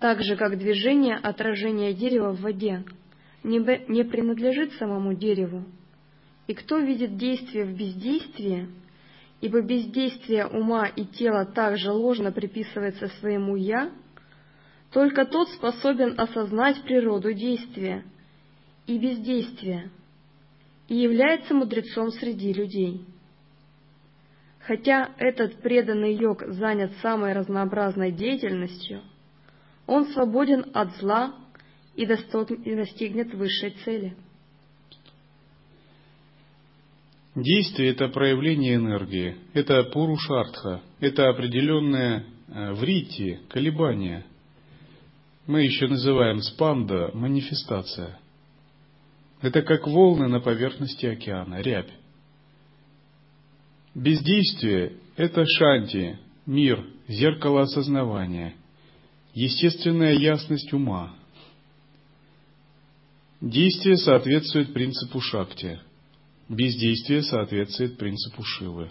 так 0.00 0.22
же, 0.22 0.36
как 0.36 0.58
движение 0.58 1.16
отражения 1.16 1.94
дерева 1.94 2.32
в 2.32 2.42
воде— 2.42 2.84
не 3.42 4.04
принадлежит 4.04 4.74
самому 4.74 5.14
дереву. 5.14 5.64
И 6.46 6.54
кто 6.54 6.78
видит 6.78 7.16
действие 7.16 7.64
в 7.64 7.76
бездействии, 7.76 8.68
ибо 9.40 9.60
бездействие 9.60 10.46
ума 10.46 10.86
и 10.86 11.04
тела 11.04 11.44
также 11.46 11.90
ложно 11.92 12.32
приписывается 12.32 13.08
своему 13.20 13.56
«я», 13.56 13.92
только 14.92 15.24
тот 15.24 15.48
способен 15.50 16.18
осознать 16.18 16.82
природу 16.82 17.32
действия 17.32 18.04
и 18.86 18.98
бездействия 18.98 19.90
и 20.88 20.96
является 20.96 21.54
мудрецом 21.54 22.10
среди 22.10 22.52
людей. 22.52 23.06
Хотя 24.58 25.14
этот 25.18 25.62
преданный 25.62 26.14
йог 26.14 26.42
занят 26.48 26.92
самой 27.00 27.32
разнообразной 27.32 28.10
деятельностью, 28.10 29.02
он 29.86 30.06
свободен 30.08 30.66
от 30.74 30.96
зла, 30.96 31.36
и 31.94 32.06
достигнет 32.06 33.34
высшей 33.34 33.70
цели. 33.84 34.16
Действие– 37.34 37.90
это 37.92 38.08
проявление 38.08 38.74
энергии, 38.74 39.36
это 39.54 39.84
пурушартха, 39.84 40.82
это 40.98 41.28
определенное 41.28 42.26
э, 42.48 42.72
врити, 42.72 43.40
колебание. 43.48 44.26
Мы 45.46 45.62
еще 45.62 45.86
называем 45.86 46.40
спанда– 46.40 47.10
манифестация. 47.14 48.18
Это 49.40 49.62
как 49.62 49.86
волны 49.86 50.28
на 50.28 50.40
поверхности 50.40 51.06
океана, 51.06 51.60
рябь. 51.60 51.90
Бездействие– 53.94 54.94
это 55.16 55.44
шанти, 55.46 56.18
мир, 56.46 56.84
зеркало 57.06 57.62
осознавания, 57.62 58.54
естественная 59.34 60.14
ясность 60.14 60.72
ума, 60.72 61.14
Действие 63.40 63.96
соответствует 63.96 64.74
принципу 64.74 65.20
шакти. 65.20 65.80
Бездействие 66.50 67.22
соответствует 67.22 67.96
принципу 67.96 68.42
Шивы. 68.42 68.90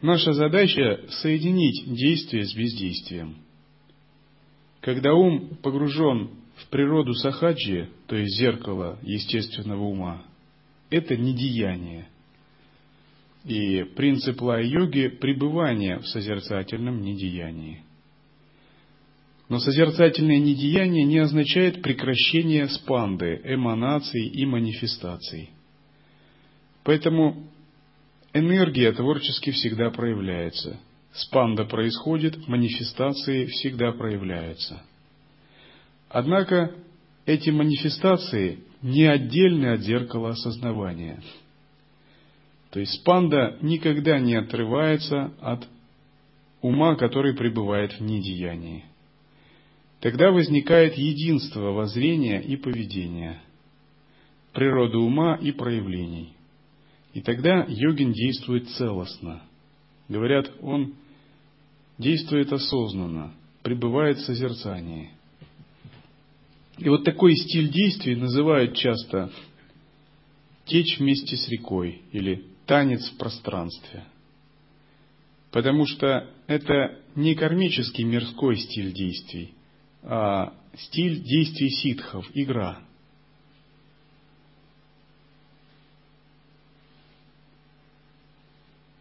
Наша 0.00 0.32
задача– 0.32 1.04
соединить 1.20 1.94
действие 1.94 2.46
с 2.46 2.54
бездействием. 2.54 3.36
Когда 4.80 5.12
ум 5.12 5.58
погружен 5.62 6.30
в 6.56 6.68
природу 6.70 7.12
сахаджи, 7.12 7.90
то 8.06 8.16
есть 8.16 8.34
зеркало 8.38 8.98
естественного 9.02 9.82
ума, 9.82 10.24
это 10.88 11.14
не 11.14 11.34
деяние. 11.34 12.08
И 13.44 13.84
принцип 13.94 14.40
лай-йоги– 14.40 15.08
пребывание 15.20 15.98
в 15.98 16.06
созерцательном 16.06 17.02
недеянии– 17.02 17.84
но 19.48 19.58
созерцательное 19.58 20.38
недеяние 20.38 21.04
не 21.04 21.18
означает 21.18 21.82
прекращение 21.82 22.68
спанды, 22.68 23.40
эманаций 23.44 24.26
и 24.26 24.46
манифестаций. 24.46 25.50
Поэтому 26.84 27.46
энергия 28.32 28.92
творчески 28.92 29.50
всегда 29.50 29.90
проявляется. 29.90 30.80
Спанда 31.12 31.64
происходит, 31.64 32.48
манифестации 32.48 33.44
всегда 33.46 33.92
проявляются. 33.92 34.82
Однако 36.08 36.74
эти 37.26 37.50
манифестации 37.50 38.60
не 38.80 39.04
отдельны 39.04 39.74
от 39.74 39.80
зеркала 39.82 40.30
осознавания. 40.30 41.22
То 42.70 42.80
есть 42.80 42.92
спанда 43.00 43.58
никогда 43.60 44.18
не 44.18 44.34
отрывается 44.34 45.32
от 45.40 45.68
ума, 46.62 46.96
который 46.96 47.34
пребывает 47.34 47.92
в 47.92 48.00
недеянии. 48.00 48.86
Тогда 50.02 50.32
возникает 50.32 50.98
единство 50.98 51.70
воззрения 51.70 52.42
и 52.42 52.56
поведения, 52.56 53.40
природы 54.52 54.98
ума 54.98 55.36
и 55.36 55.52
проявлений. 55.52 56.32
И 57.14 57.20
тогда 57.20 57.64
йогин 57.68 58.12
действует 58.12 58.68
целостно. 58.70 59.44
Говорят, 60.08 60.50
он 60.60 60.96
действует 61.98 62.52
осознанно, 62.52 63.32
пребывает 63.62 64.18
в 64.18 64.24
созерцании. 64.24 65.12
И 66.78 66.88
вот 66.88 67.04
такой 67.04 67.36
стиль 67.36 67.70
действий 67.70 68.16
называют 68.16 68.74
часто 68.74 69.30
течь 70.64 70.98
вместе 70.98 71.36
с 71.36 71.48
рекой 71.48 72.02
или 72.10 72.44
танец 72.66 73.08
в 73.08 73.18
пространстве. 73.18 74.02
Потому 75.52 75.86
что 75.86 76.28
это 76.48 76.98
не 77.14 77.36
кармический 77.36 78.02
мирской 78.02 78.56
стиль 78.56 78.92
действий, 78.92 79.52
стиль 80.04 81.22
действий 81.22 81.70
ситхов, 81.70 82.26
игра. 82.34 82.80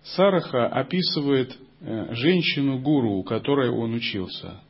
Сараха 0.04 0.68
описывает 0.68 1.58
э, 1.80 2.14
женщину-гуру, 2.14 3.14
у 3.14 3.24
которой 3.24 3.70
он 3.70 3.94
учился. 3.94 4.62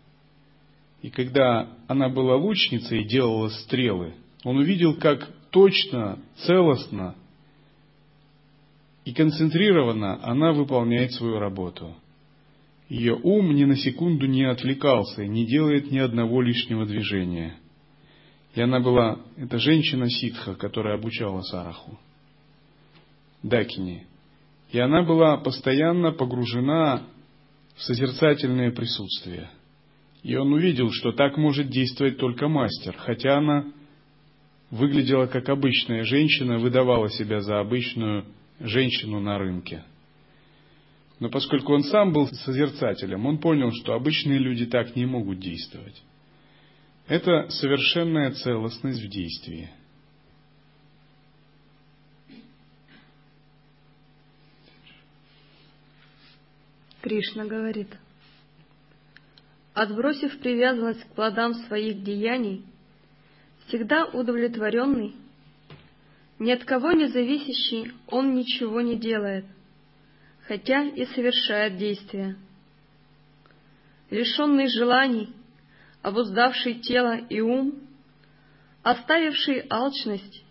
И 1.02 1.10
когда 1.10 1.76
она 1.88 2.10
была 2.10 2.36
лучницей 2.36 3.02
и 3.02 3.08
делала 3.08 3.50
стрелы, 3.50 4.14
он 4.44 4.58
увидел, 4.58 4.96
как 4.96 5.28
точно, 5.50 6.20
целостно 6.46 7.16
и 9.04 9.14
концентрированно 9.14 10.24
она 10.24 10.52
выполняет 10.54 11.14
свою 11.14 11.40
работу. 11.40 11.96
Ее 12.92 13.18
ум 13.24 13.56
ни 13.56 13.64
на 13.64 13.78
секунду 13.78 14.26
не 14.26 14.44
отвлекался 14.44 15.26
не 15.26 15.46
делает 15.46 15.92
ни 15.92 15.98
одного 15.98 16.42
лишнего 16.42 16.86
движения. 16.86 17.56
И 18.54 18.60
она 18.60 18.82
была, 18.82 19.22
это 19.38 19.60
женщина 19.60 20.10
ситха, 20.10 20.56
которая 20.56 20.96
обучала 20.98 21.40
Сараху, 21.40 21.98
Дакини. 23.44 24.08
И 24.74 24.80
она 24.80 25.04
была 25.04 25.38
постоянно 25.38 26.12
погружена 26.12 27.04
в 27.78 27.82
созерцательное 27.82 28.72
присутствие. 28.72 29.50
И 30.22 30.36
он 30.36 30.52
увидел, 30.52 30.92
что 30.92 31.14
так 31.14 31.38
может 31.38 31.70
действовать 31.70 32.18
только 32.18 32.50
мастер, 32.50 32.98
хотя 32.98 33.38
она 33.38 33.72
выглядела 34.70 35.28
как 35.28 35.48
обычная 35.48 36.04
женщина, 36.04 36.58
выдавала 36.58 37.10
себя 37.10 37.40
за 37.40 37.62
обычную 37.62 38.26
женщину 38.60 39.22
на 39.22 39.38
рынке. 39.38 39.86
Но 41.22 41.30
поскольку 41.30 41.74
он 41.74 41.84
сам 41.84 42.12
был 42.12 42.28
созерцателем, 42.30 43.28
он 43.28 43.38
понял, 43.38 43.72
что 43.72 43.94
обычные 43.94 44.40
люди 44.40 44.66
так 44.66 44.96
не 44.96 45.06
могут 45.06 45.40
действовать. 45.40 46.02
Это 47.08 47.48
совершенная 47.50 48.32
целостность 48.32 49.00
в 49.00 49.08
действии. 49.08 49.70
Кришна 57.02 57.46
говорит, 57.46 57.96
отбросив 59.76 60.40
привязанность 60.40 61.04
к 61.04 61.14
плодам 61.14 61.54
своих 61.54 62.04
деяний, 62.04 62.66
всегда 63.68 64.06
удовлетворенный, 64.06 65.16
ни 66.40 66.50
от 66.50 66.64
кого 66.64 66.94
не 66.94 67.10
зависящий, 67.10 67.92
он 68.08 68.34
ничего 68.34 68.82
не 68.82 68.96
делает, 68.96 69.46
хотя 70.52 70.84
и 70.84 71.06
совершает 71.06 71.78
действия. 71.78 72.36
Лишенный 74.10 74.68
желаний, 74.68 75.30
обуздавший 76.02 76.82
тело 76.82 77.16
и 77.16 77.40
ум, 77.40 77.80
оставивший 78.84 79.66
алчность, 79.70 80.44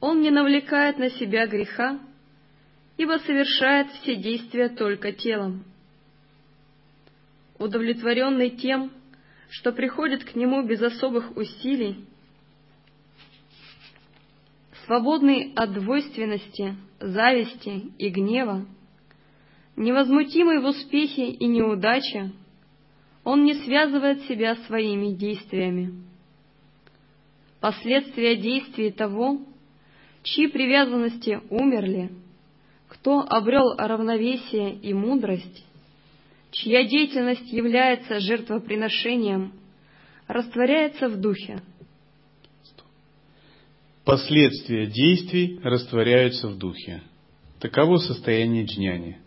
он 0.00 0.22
не 0.22 0.30
навлекает 0.30 0.96
на 0.96 1.10
себя 1.10 1.46
греха, 1.46 2.00
ибо 2.96 3.18
совершает 3.18 3.90
все 3.90 4.16
действия 4.16 4.70
только 4.70 5.12
телом. 5.12 5.66
Удовлетворенный 7.58 8.48
тем, 8.48 8.90
что 9.50 9.72
приходит 9.72 10.24
к 10.24 10.34
нему 10.34 10.66
без 10.66 10.80
особых 10.80 11.36
усилий, 11.36 12.06
свободный 14.86 15.52
от 15.56 15.74
двойственности, 15.74 16.74
зависти 17.00 17.92
и 17.98 18.08
гнева, 18.08 18.64
невозмутимый 19.76 20.60
в 20.60 20.66
успехе 20.66 21.30
и 21.30 21.46
неудаче, 21.46 22.32
он 23.24 23.44
не 23.44 23.54
связывает 23.54 24.22
себя 24.22 24.56
своими 24.66 25.12
действиями. 25.14 26.02
Последствия 27.60 28.36
действий 28.36 28.90
того, 28.90 29.40
чьи 30.22 30.48
привязанности 30.48 31.40
умерли, 31.50 32.10
кто 32.88 33.20
обрел 33.20 33.76
равновесие 33.76 34.74
и 34.74 34.94
мудрость, 34.94 35.64
чья 36.50 36.84
деятельность 36.84 37.52
является 37.52 38.20
жертвоприношением, 38.20 39.52
растворяется 40.26 41.08
в 41.08 41.20
духе– 41.20 41.60
Последствия 44.10 44.86
действий 44.86 45.60
растворяются 45.62 46.48
в 46.48 46.58
духе. 46.58 47.02
Таково 47.60 47.98
состояние 47.98 48.64
джняни. 48.64 49.18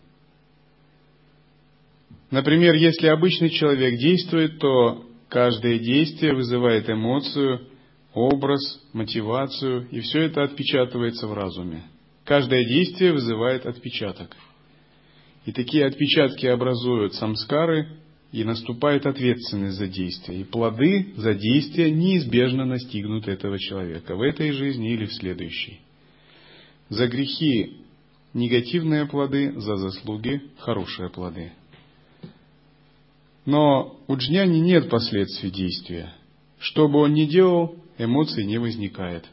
Например, 2.34 2.74
если 2.74 3.06
обычный 3.06 3.48
человек 3.48 3.96
действует, 3.96 4.58
то 4.58 5.06
каждое 5.28 5.78
действие 5.78 6.34
вызывает 6.34 6.90
эмоцию, 6.90 7.68
образ, 8.12 8.60
мотивацию, 8.92 9.86
и 9.92 10.00
все 10.00 10.22
это 10.22 10.42
отпечатывается 10.42 11.28
в 11.28 11.32
разуме. 11.32 11.84
Каждое 12.24 12.64
действие 12.64 13.12
вызывает 13.12 13.66
отпечаток. 13.66 14.36
И 15.46 15.52
такие 15.52 15.86
отпечатки 15.86 16.46
образуют 16.46 17.14
самскары, 17.14 18.00
и 18.32 18.42
наступает 18.42 19.06
ответственность 19.06 19.76
за 19.76 19.86
действие. 19.86 20.40
И 20.40 20.44
плоды 20.44 21.14
за 21.16 21.34
действие 21.34 21.92
неизбежно 21.92 22.64
настигнут 22.64 23.28
этого 23.28 23.60
человека 23.60 24.16
в 24.16 24.22
этой 24.22 24.50
жизни 24.50 24.92
или 24.92 25.06
в 25.06 25.14
следующей. 25.14 25.82
За 26.88 27.06
грехи 27.06 27.76
негативные 28.32 29.06
плоды, 29.06 29.52
за 29.60 29.76
заслуги 29.76 30.42
хорошие 30.58 31.10
плоды. 31.10 31.52
Но 33.46 34.00
у 34.06 34.16
джняни 34.16 34.58
нет 34.58 34.88
последствий 34.88 35.50
действия. 35.50 36.14
Что 36.58 36.88
бы 36.88 37.00
он 37.00 37.12
ни 37.12 37.24
делал, 37.24 37.76
эмоций 37.98 38.44
не 38.44 38.58
возникает. 38.58 39.24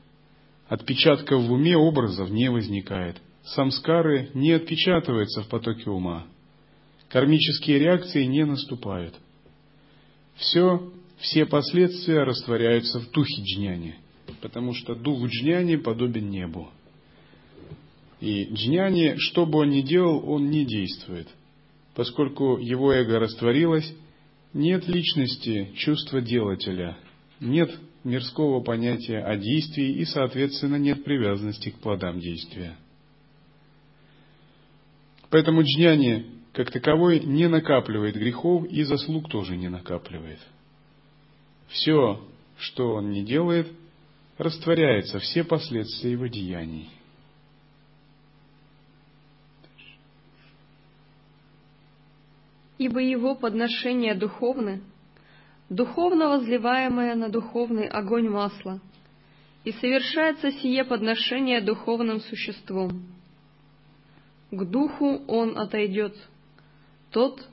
Отпечатков 0.67 1.43
в 1.43 1.51
уме 1.51 1.77
образов 1.77 2.29
не 2.29 2.49
возникает. 2.49 3.21
Самскары 3.43 4.29
не 4.33 4.51
отпечатываются 4.51 5.43
в 5.43 5.47
потоке 5.47 5.89
ума 5.89 6.25
кармические 7.11 7.79
реакции 7.79 8.23
не 8.23 8.45
наступают. 8.45 9.13
Все, 10.35 10.91
все 11.17 11.45
последствия 11.45 12.23
растворяются 12.23 12.99
в 12.99 13.11
духе 13.11 13.41
джняни, 13.41 13.95
потому 14.41 14.73
что 14.73 14.95
дух 14.95 15.27
джняни 15.27 15.75
подобен 15.75 16.29
небу. 16.29 16.69
И 18.21 18.45
джняни, 18.45 19.15
что 19.17 19.45
бы 19.45 19.59
он 19.59 19.69
ни 19.69 19.81
делал, 19.81 20.27
он 20.29 20.49
не 20.49 20.65
действует. 20.65 21.27
Поскольку 21.95 22.57
его 22.57 22.93
эго 22.93 23.19
растворилось, 23.19 23.93
нет 24.53 24.87
личности, 24.87 25.71
чувства 25.75 26.21
делателя, 26.21 26.97
нет 27.39 27.71
мирского 28.03 28.61
понятия 28.61 29.19
о 29.19 29.37
действии 29.37 29.93
и, 29.93 30.05
соответственно, 30.05 30.77
нет 30.77 31.03
привязанности 31.03 31.69
к 31.69 31.79
плодам 31.79 32.19
действия. 32.19 32.77
Поэтому 35.29 35.63
джняни 35.63 36.25
как 36.53 36.71
таковой 36.71 37.21
не 37.21 37.47
накапливает 37.47 38.15
грехов 38.15 38.65
и 38.65 38.83
заслуг 38.83 39.29
тоже 39.29 39.55
не 39.55 39.69
накапливает. 39.69 40.39
Все, 41.69 42.21
что 42.57 42.95
он 42.95 43.11
не 43.11 43.23
делает, 43.23 43.67
растворяется, 44.37 45.19
все 45.19 45.43
последствия 45.45 46.11
его 46.11 46.27
деяний. 46.27 46.89
Ибо 52.81 52.99
его 52.99 53.35
подношение 53.35 54.15
духовны, 54.15 54.81
духовно 55.69 56.29
возливаемое 56.29 57.13
на 57.13 57.29
духовный 57.29 57.87
огонь 57.87 58.27
масла, 58.27 58.79
и 59.63 59.71
совершается 59.71 60.51
сие 60.51 60.83
подношение 60.83 61.61
духовным 61.61 62.21
существом. 62.21 63.03
К 64.49 64.65
духу 64.65 65.21
он 65.27 65.59
отойдет– 65.59 66.15
тот, 67.11 67.47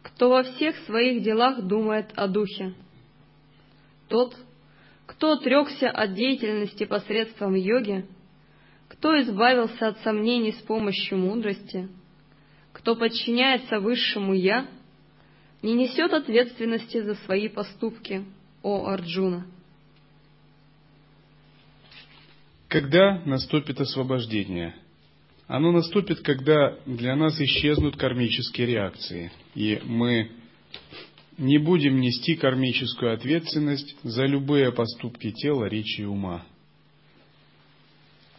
кто 0.00 0.30
во 0.30 0.42
всех 0.42 0.74
своих 0.86 1.22
делах 1.22 1.60
думает 1.64 2.10
о 2.14 2.26
духе. 2.26 2.72
Тот, 4.08 4.34
кто 5.04 5.32
отрекся 5.32 5.90
от 5.90 6.14
деятельности 6.14 6.84
посредством 6.84 7.56
йоги, 7.56 8.06
кто 8.88 9.20
избавился 9.20 9.88
от 9.88 9.98
сомнений 9.98 10.52
с 10.52 10.62
помощью 10.62 11.18
мудрости, 11.18 11.90
кто 12.72 12.96
подчиняется 12.96 13.80
высшему 13.80 14.34
«Я», 14.34 14.66
не 15.62 15.74
несет 15.74 16.12
ответственности 16.12 17.00
за 17.02 17.14
свои 17.14 17.48
поступки, 17.48 18.24
о 18.62 18.86
Арджуна. 18.86 19.46
Когда 22.68 23.22
наступит 23.24 23.80
освобождение? 23.80 24.74
оно 25.52 25.70
наступит, 25.70 26.20
когда 26.20 26.78
для 26.86 27.14
нас 27.14 27.38
исчезнут 27.38 27.96
кармические 27.96 28.66
реакции, 28.68 29.30
и 29.54 29.80
мы 29.84 30.30
не 31.36 31.58
будем 31.58 32.00
нести 32.00 32.36
кармическую 32.36 33.12
ответственность 33.12 33.94
за 34.02 34.24
любые 34.24 34.72
поступки 34.72 35.30
тела, 35.30 35.66
речи 35.66 36.00
и 36.00 36.06
ума. 36.06 36.46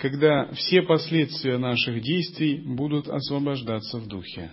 Когда 0.04 0.52
все 0.52 0.82
последствия 0.82 1.58
наших 1.58 2.02
действий 2.02 2.58
будут 2.58 3.08
освобождаться 3.08 4.00
в 4.00 4.08
духе. 4.10 4.52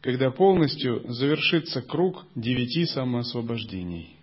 Когда 0.00 0.30
полностью 0.30 1.02
завершится 1.12 1.82
круг 1.82 2.24
девяти 2.36 2.84
самоосвобождений. 2.86 4.14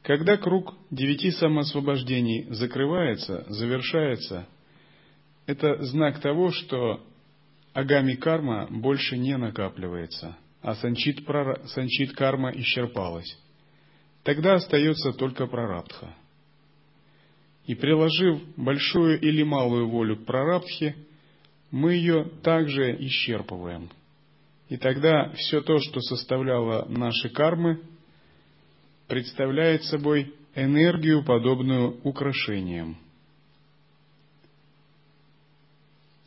Когда 0.00 0.38
круг 0.38 0.74
девяти 0.90 1.30
самоосвобождений 1.30 2.46
закрывается, 2.48 3.44
завершается, 3.50 4.48
это 5.44 5.82
знак 5.82 6.22
того, 6.22 6.52
что 6.52 7.04
агами 7.74 8.14
карма 8.14 8.66
больше 8.70 9.18
не 9.18 9.36
накапливается, 9.36 10.38
а 10.64 10.74
санчит, 10.76 11.26
прара... 11.26 11.62
санчит 11.66 12.14
карма 12.14 12.50
исчерпалась. 12.50 13.38
Тогда 14.22 14.54
остается 14.54 15.12
только 15.12 15.46
прарабдха. 15.46 16.14
И 17.66 17.74
приложив 17.74 18.40
большую 18.56 19.20
или 19.20 19.42
малую 19.42 19.90
волю 19.90 20.16
к 20.16 20.24
прарабдхе, 20.24 20.96
мы 21.70 21.92
ее 21.92 22.24
также 22.42 22.96
исчерпываем. 22.98 23.90
И 24.70 24.78
тогда 24.78 25.32
все 25.32 25.60
то, 25.60 25.78
что 25.78 26.00
составляло 26.00 26.86
наши 26.88 27.28
кармы, 27.28 27.82
представляет 29.06 29.84
собой 29.84 30.34
энергию, 30.54 31.22
подобную 31.24 32.00
украшениям. 32.04 32.96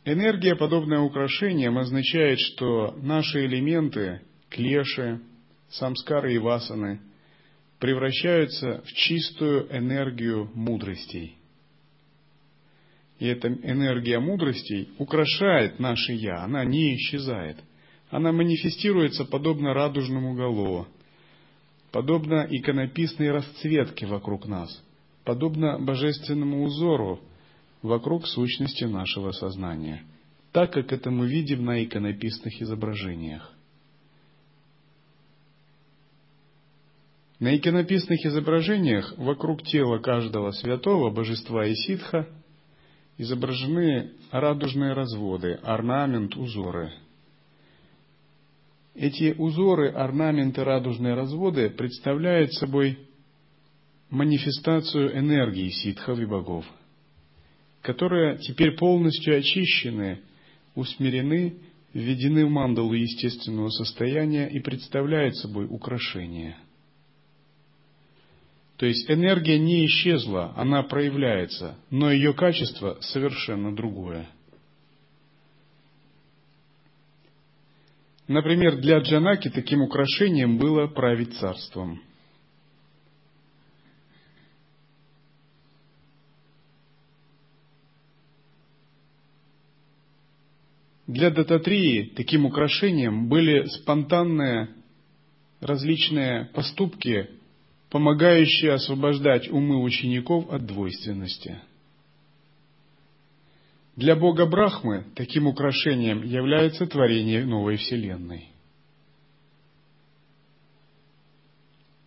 Энергия, 0.06 0.56
подобная 0.56 1.00
украшениям, 1.00 1.80
означает, 1.80 2.40
что 2.40 2.96
наши 3.02 3.46
элементы, 3.46 4.22
клеши, 4.50 5.20
самскары 5.70 6.34
и 6.34 6.38
васаны, 6.38 7.02
превращаются 7.80 8.82
в 8.86 8.92
чистую 8.94 9.68
энергию 9.76 10.50
мудростей. 10.54 11.38
И 13.20 13.26
эта 13.26 13.48
энергия 13.48 14.20
мудростей 14.20 14.90
украшает 15.00 15.80
наше 15.80 16.14
«я», 16.14 16.44
она 16.44 16.64
не 16.66 16.96
исчезает. 16.96 17.58
Она 18.10 18.32
манифестируется 18.32 19.26
подобно 19.26 19.74
радужному 19.74 20.36
голову, 20.36 20.88
подобно 21.92 22.48
иконописной 22.50 23.32
расцветке 23.32 24.06
вокруг 24.06 24.48
нас, 24.48 24.84
подобно 25.24 25.80
божественному 25.80 26.64
узору, 26.64 27.20
вокруг 27.82 28.28
сущности 28.28 28.86
нашего 28.86 29.32
сознания, 29.32 30.04
так 30.52 30.74
как 30.74 30.94
это 30.94 31.12
мы 31.12 31.28
видим 31.28 31.66
на 31.66 31.84
иконописных 31.84 32.62
изображениях. 32.62 33.57
На 37.40 37.56
иконописных 37.56 38.26
изображениях 38.26 39.16
вокруг 39.18 39.64
тела 39.64 40.00
каждого 40.00 40.52
святого, 40.52 41.12
божества 41.12 41.66
и 41.66 41.76
ситха 41.76 42.28
изображены 43.18 44.12
радужные 44.32 44.94
разводы, 44.94 45.60
орнамент, 45.64 46.36
узоры. 46.36 46.92
Эти 48.96 49.36
узоры, 49.38 49.92
орнаменты, 49.92 50.64
радужные 50.64 51.14
разводы 51.14 51.70
представляют 51.70 52.54
собой 52.54 52.98
манифестацию 54.10 55.18
энергии 55.18 55.70
ситхов 55.70 56.20
и 56.20 56.26
богов– 56.26 56.66
которые 57.88 58.38
теперь 58.40 58.76
полностью 58.76 59.38
очищены, 59.38 60.20
усмирены, 60.76 61.56
введены 61.94 62.46
в 62.46 62.50
мандалу 62.50 62.92
естественного 62.92 63.70
состояния 63.70 64.50
и 64.50 64.60
представляют 64.60 65.38
собой 65.38 65.68
украшение. 65.70 66.58
То 68.78 68.86
есть 68.86 69.10
энергия 69.10 69.58
не 69.58 69.86
исчезла, 69.88 70.54
она 70.56 70.84
проявляется, 70.84 71.78
но 71.90 72.12
ее 72.12 72.34
качество 72.34 72.98
совершенно 73.02 73.76
другое. 73.76 74.30
Например, 78.28 78.78
для 78.78 79.00
Джанаки 79.00 79.50
таким 79.50 79.82
украшением 79.82 80.58
было 80.58 80.88
править 80.88 81.34
царством– 81.38 82.02
Для 91.08 91.32
Дататрии 91.32 92.12
таким 92.18 92.46
украшением 92.46 93.30
были 93.30 93.66
спонтанные 93.68 94.68
различные 95.62 96.46
поступки, 96.54 97.30
помогающие 97.90 98.74
освобождать 98.74 99.50
умы 99.50 99.82
учеников 99.82 100.52
от 100.52 100.66
двойственности. 100.66 101.60
Для 103.96 104.16
Бога 104.16 104.46
Брахмы 104.46 105.06
таким 105.16 105.48
украшением 105.48 106.24
является 106.24 106.86
творение 106.86 107.46
новой 107.46 107.78
Вселенной. 107.78 108.50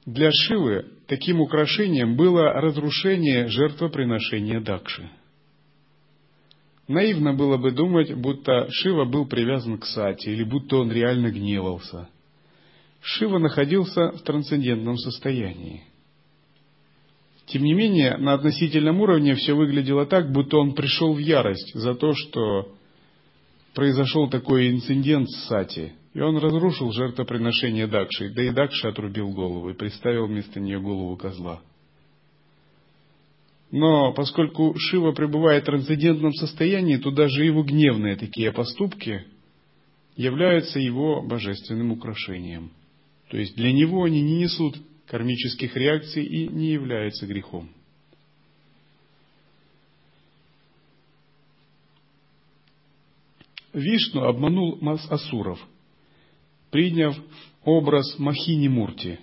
Для 0.06 0.30
Шивы 0.30 0.86
таким 1.06 1.40
украшением 1.40 2.16
было 2.16 2.52
разрушение 2.52 3.48
жертвоприношения 3.48 4.60
Дакши– 4.60 5.10
Наивно 6.90 7.34
было 7.34 7.56
бы 7.56 7.70
думать, 7.70 8.12
будто 8.12 8.66
Шива 8.68 9.04
был 9.04 9.24
привязан 9.24 9.78
к 9.78 9.84
Сати, 9.86 10.28
или 10.30 10.42
будто 10.42 10.78
он 10.78 10.90
реально 10.90 11.30
гневался. 11.30 12.08
Шива 13.00 13.38
находился 13.38 14.12
в 14.12 14.22
трансцендентном 14.22 14.96
состоянии. 14.96 15.84
Тем 17.46 17.64
не 17.64 17.74
менее, 17.74 18.16
на 18.16 18.34
относительном 18.34 19.00
уровне 19.00 19.34
все 19.34 19.54
выглядело 19.54 20.06
так, 20.06 20.30
будто 20.30 20.58
он 20.58 20.74
пришел 20.74 21.14
в 21.14 21.18
ярость 21.18 21.74
за 21.74 21.94
то, 21.94 22.12
что 22.14 22.74
произошел 23.74 24.28
такой 24.28 24.70
инцидент 24.70 25.28
с 25.28 25.46
Сати, 25.46 25.92
и 26.14 26.20
он 26.20 26.36
разрушил 26.38 26.92
жертвоприношение 26.92 27.86
Дакши, 27.86 28.30
да 28.30 28.42
и 28.42 28.50
Дакши 28.50 28.88
отрубил 28.88 29.30
голову 29.30 29.70
и 29.70 29.74
приставил 29.74 30.26
вместо 30.26 30.60
нее 30.60 30.80
голову 30.80 31.16
козла. 31.16 31.60
Но 33.72 34.12
поскольку 34.12 34.74
Шива 34.78 35.12
пребывает 35.12 35.62
в 35.62 35.66
трансцендентном 35.66 36.34
состоянии, 36.34 36.96
то 36.96 37.10
даже 37.10 37.44
его 37.44 37.62
гневные 37.62 38.16
такие 38.16 38.52
поступки 38.52 39.24
являются 40.16 40.80
его 40.80 41.22
божественным 41.22 41.92
украшением. 41.92 42.72
То 43.30 43.38
есть 43.38 43.56
для 43.56 43.72
него 43.72 44.04
они 44.04 44.20
не 44.20 44.40
несут 44.40 44.76
кармических 45.06 45.74
реакций 45.76 46.24
и 46.24 46.48
не 46.48 46.72
являются 46.72 47.26
грехом. 47.26 47.70
Вишну 53.72 54.24
обманул 54.24 54.78
Асуров, 55.08 55.60
приняв 56.70 57.16
образ 57.64 58.18
Махини 58.18 58.68
Мурти, 58.68 59.18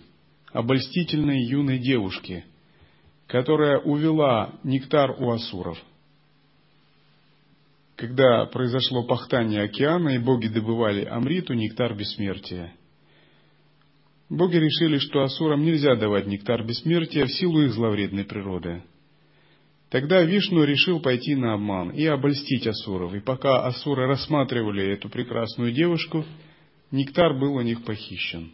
обольстительной 0.52 1.44
юной 1.44 1.80
девушки– 1.80 2.44
которая 3.28 3.80
увела 3.80 4.54
нектар 4.64 5.12
у 5.12 5.32
асуров. 5.32 5.78
Когда 7.96 8.46
произошло 8.46 9.04
пахтание 9.04 9.64
океана, 9.64 10.10
и 10.10 10.18
боги 10.18 10.48
добывали 10.48 11.04
амриту, 11.04 11.54
нектар 11.54 11.94
бессмертия. 11.94 12.74
Боги 14.30 14.58
решили, 14.58 14.98
что 14.98 15.24
асурам 15.24 15.64
нельзя 15.64 15.96
давать 15.96 16.28
нектар 16.28 16.64
бессмертия 16.66 17.26
в 17.26 17.32
силу 17.32 17.62
их 17.62 17.72
зловредной 17.72 18.26
природы. 18.26 18.84
Тогда 19.90 20.22
Вишну 20.22 20.66
решил 20.66 21.00
пойти 21.00 21.34
на 21.34 21.54
обман 21.54 21.92
и 21.92 22.06
обольстить 22.06 22.68
асуров, 22.68 23.14
и 23.14 23.22
пока 23.22 23.66
асуры 23.66 24.06
рассматривали 24.06 24.86
эту 24.86 25.08
прекрасную 25.08 25.72
девушку, 25.72 26.26
нектар 26.92 27.40
был 27.40 27.56
у 27.56 27.62
них 27.62 27.86
похищен. 27.86 28.52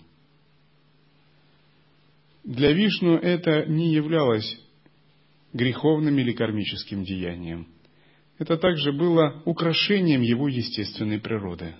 Для 2.44 2.72
Вишну 2.72 3.16
это 3.16 3.66
не 3.66 3.94
являлось 3.94 4.60
греховным 5.54 6.20
или 6.20 6.34
кармическим 6.34 7.04
деянием. 7.04 7.68
Это 8.38 8.58
также 8.58 8.92
было 8.92 9.42
украшением 9.46 10.22
его 10.22 10.48
естественной 10.48 11.20
природы. 11.20 11.74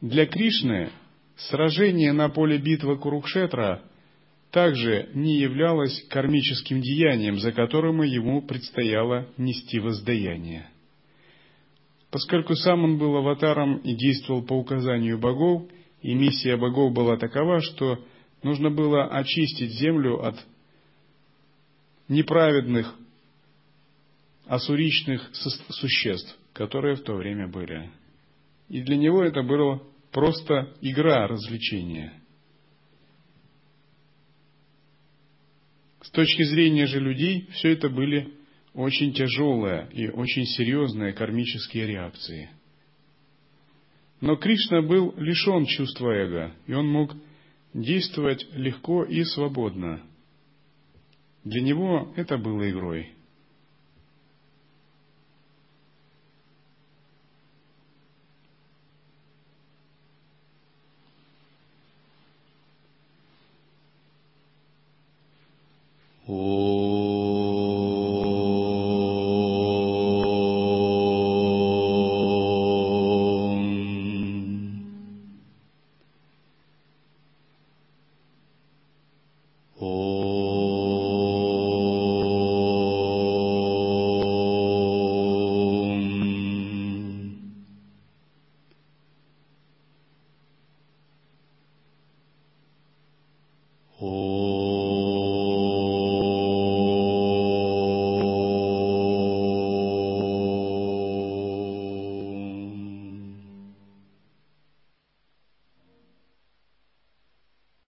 Для 0.00 0.26
Кришны 0.26 0.90
сражение 1.36 2.12
на 2.12 2.28
поле 2.28 2.58
битвы 2.58 2.98
Курукшетра 2.98 3.82
также 4.50 5.10
не 5.14 5.38
являлось 5.38 6.02
кармическим 6.08 6.80
деянием, 6.80 7.38
за 7.38 7.52
которым 7.52 8.02
ему 8.02 8.42
предстояло 8.42 9.26
нести 9.36 9.78
воздаяние. 9.78 10.68
Поскольку 12.10 12.54
сам 12.54 12.84
он 12.84 12.98
был 12.98 13.16
аватаром 13.16 13.78
и 13.78 13.94
действовал 13.94 14.42
по 14.42 14.54
указанию 14.54 15.18
богов, 15.18 15.64
и 16.02 16.14
миссия 16.14 16.56
богов 16.56 16.92
была 16.92 17.16
такова, 17.16 17.60
что 17.60 17.98
Нужно 18.46 18.70
было 18.70 19.06
очистить 19.06 19.72
землю 19.72 20.24
от 20.24 20.36
неправедных 22.08 22.94
асуричных 24.46 25.30
существ, 25.70 26.38
которые 26.52 26.94
в 26.94 27.02
то 27.02 27.14
время 27.14 27.48
были. 27.48 27.90
И 28.68 28.82
для 28.82 28.96
него 28.96 29.22
это 29.22 29.42
было 29.42 29.82
просто 30.10 30.74
игра, 30.80 31.26
развлечение. 31.26 32.20
С 36.02 36.10
точки 36.10 36.42
зрения 36.44 36.86
же 36.86 37.00
людей, 37.00 37.48
все 37.52 37.72
это 37.72 37.88
были 37.88 38.32
очень 38.74 39.12
тяжелые 39.12 39.88
и 39.92 40.08
очень 40.08 40.44
серьезные 40.44 41.12
кармические 41.12 41.86
реакции. 41.86 42.50
Но 44.20 44.36
Кришна 44.36 44.82
был 44.82 45.14
лишен 45.16 45.66
чувства 45.66 46.10
эго, 46.10 46.54
и 46.66 46.72
он 46.72 46.86
мог 46.86 47.14
действовать 47.74 48.46
легко 48.52 49.04
и 49.04 49.24
свободно. 49.24 50.02
Для 51.44 51.60
него 51.60 52.12
это 52.16 52.38
было 52.38 52.70
игрой. 52.70 53.15
Oh. 66.28 66.85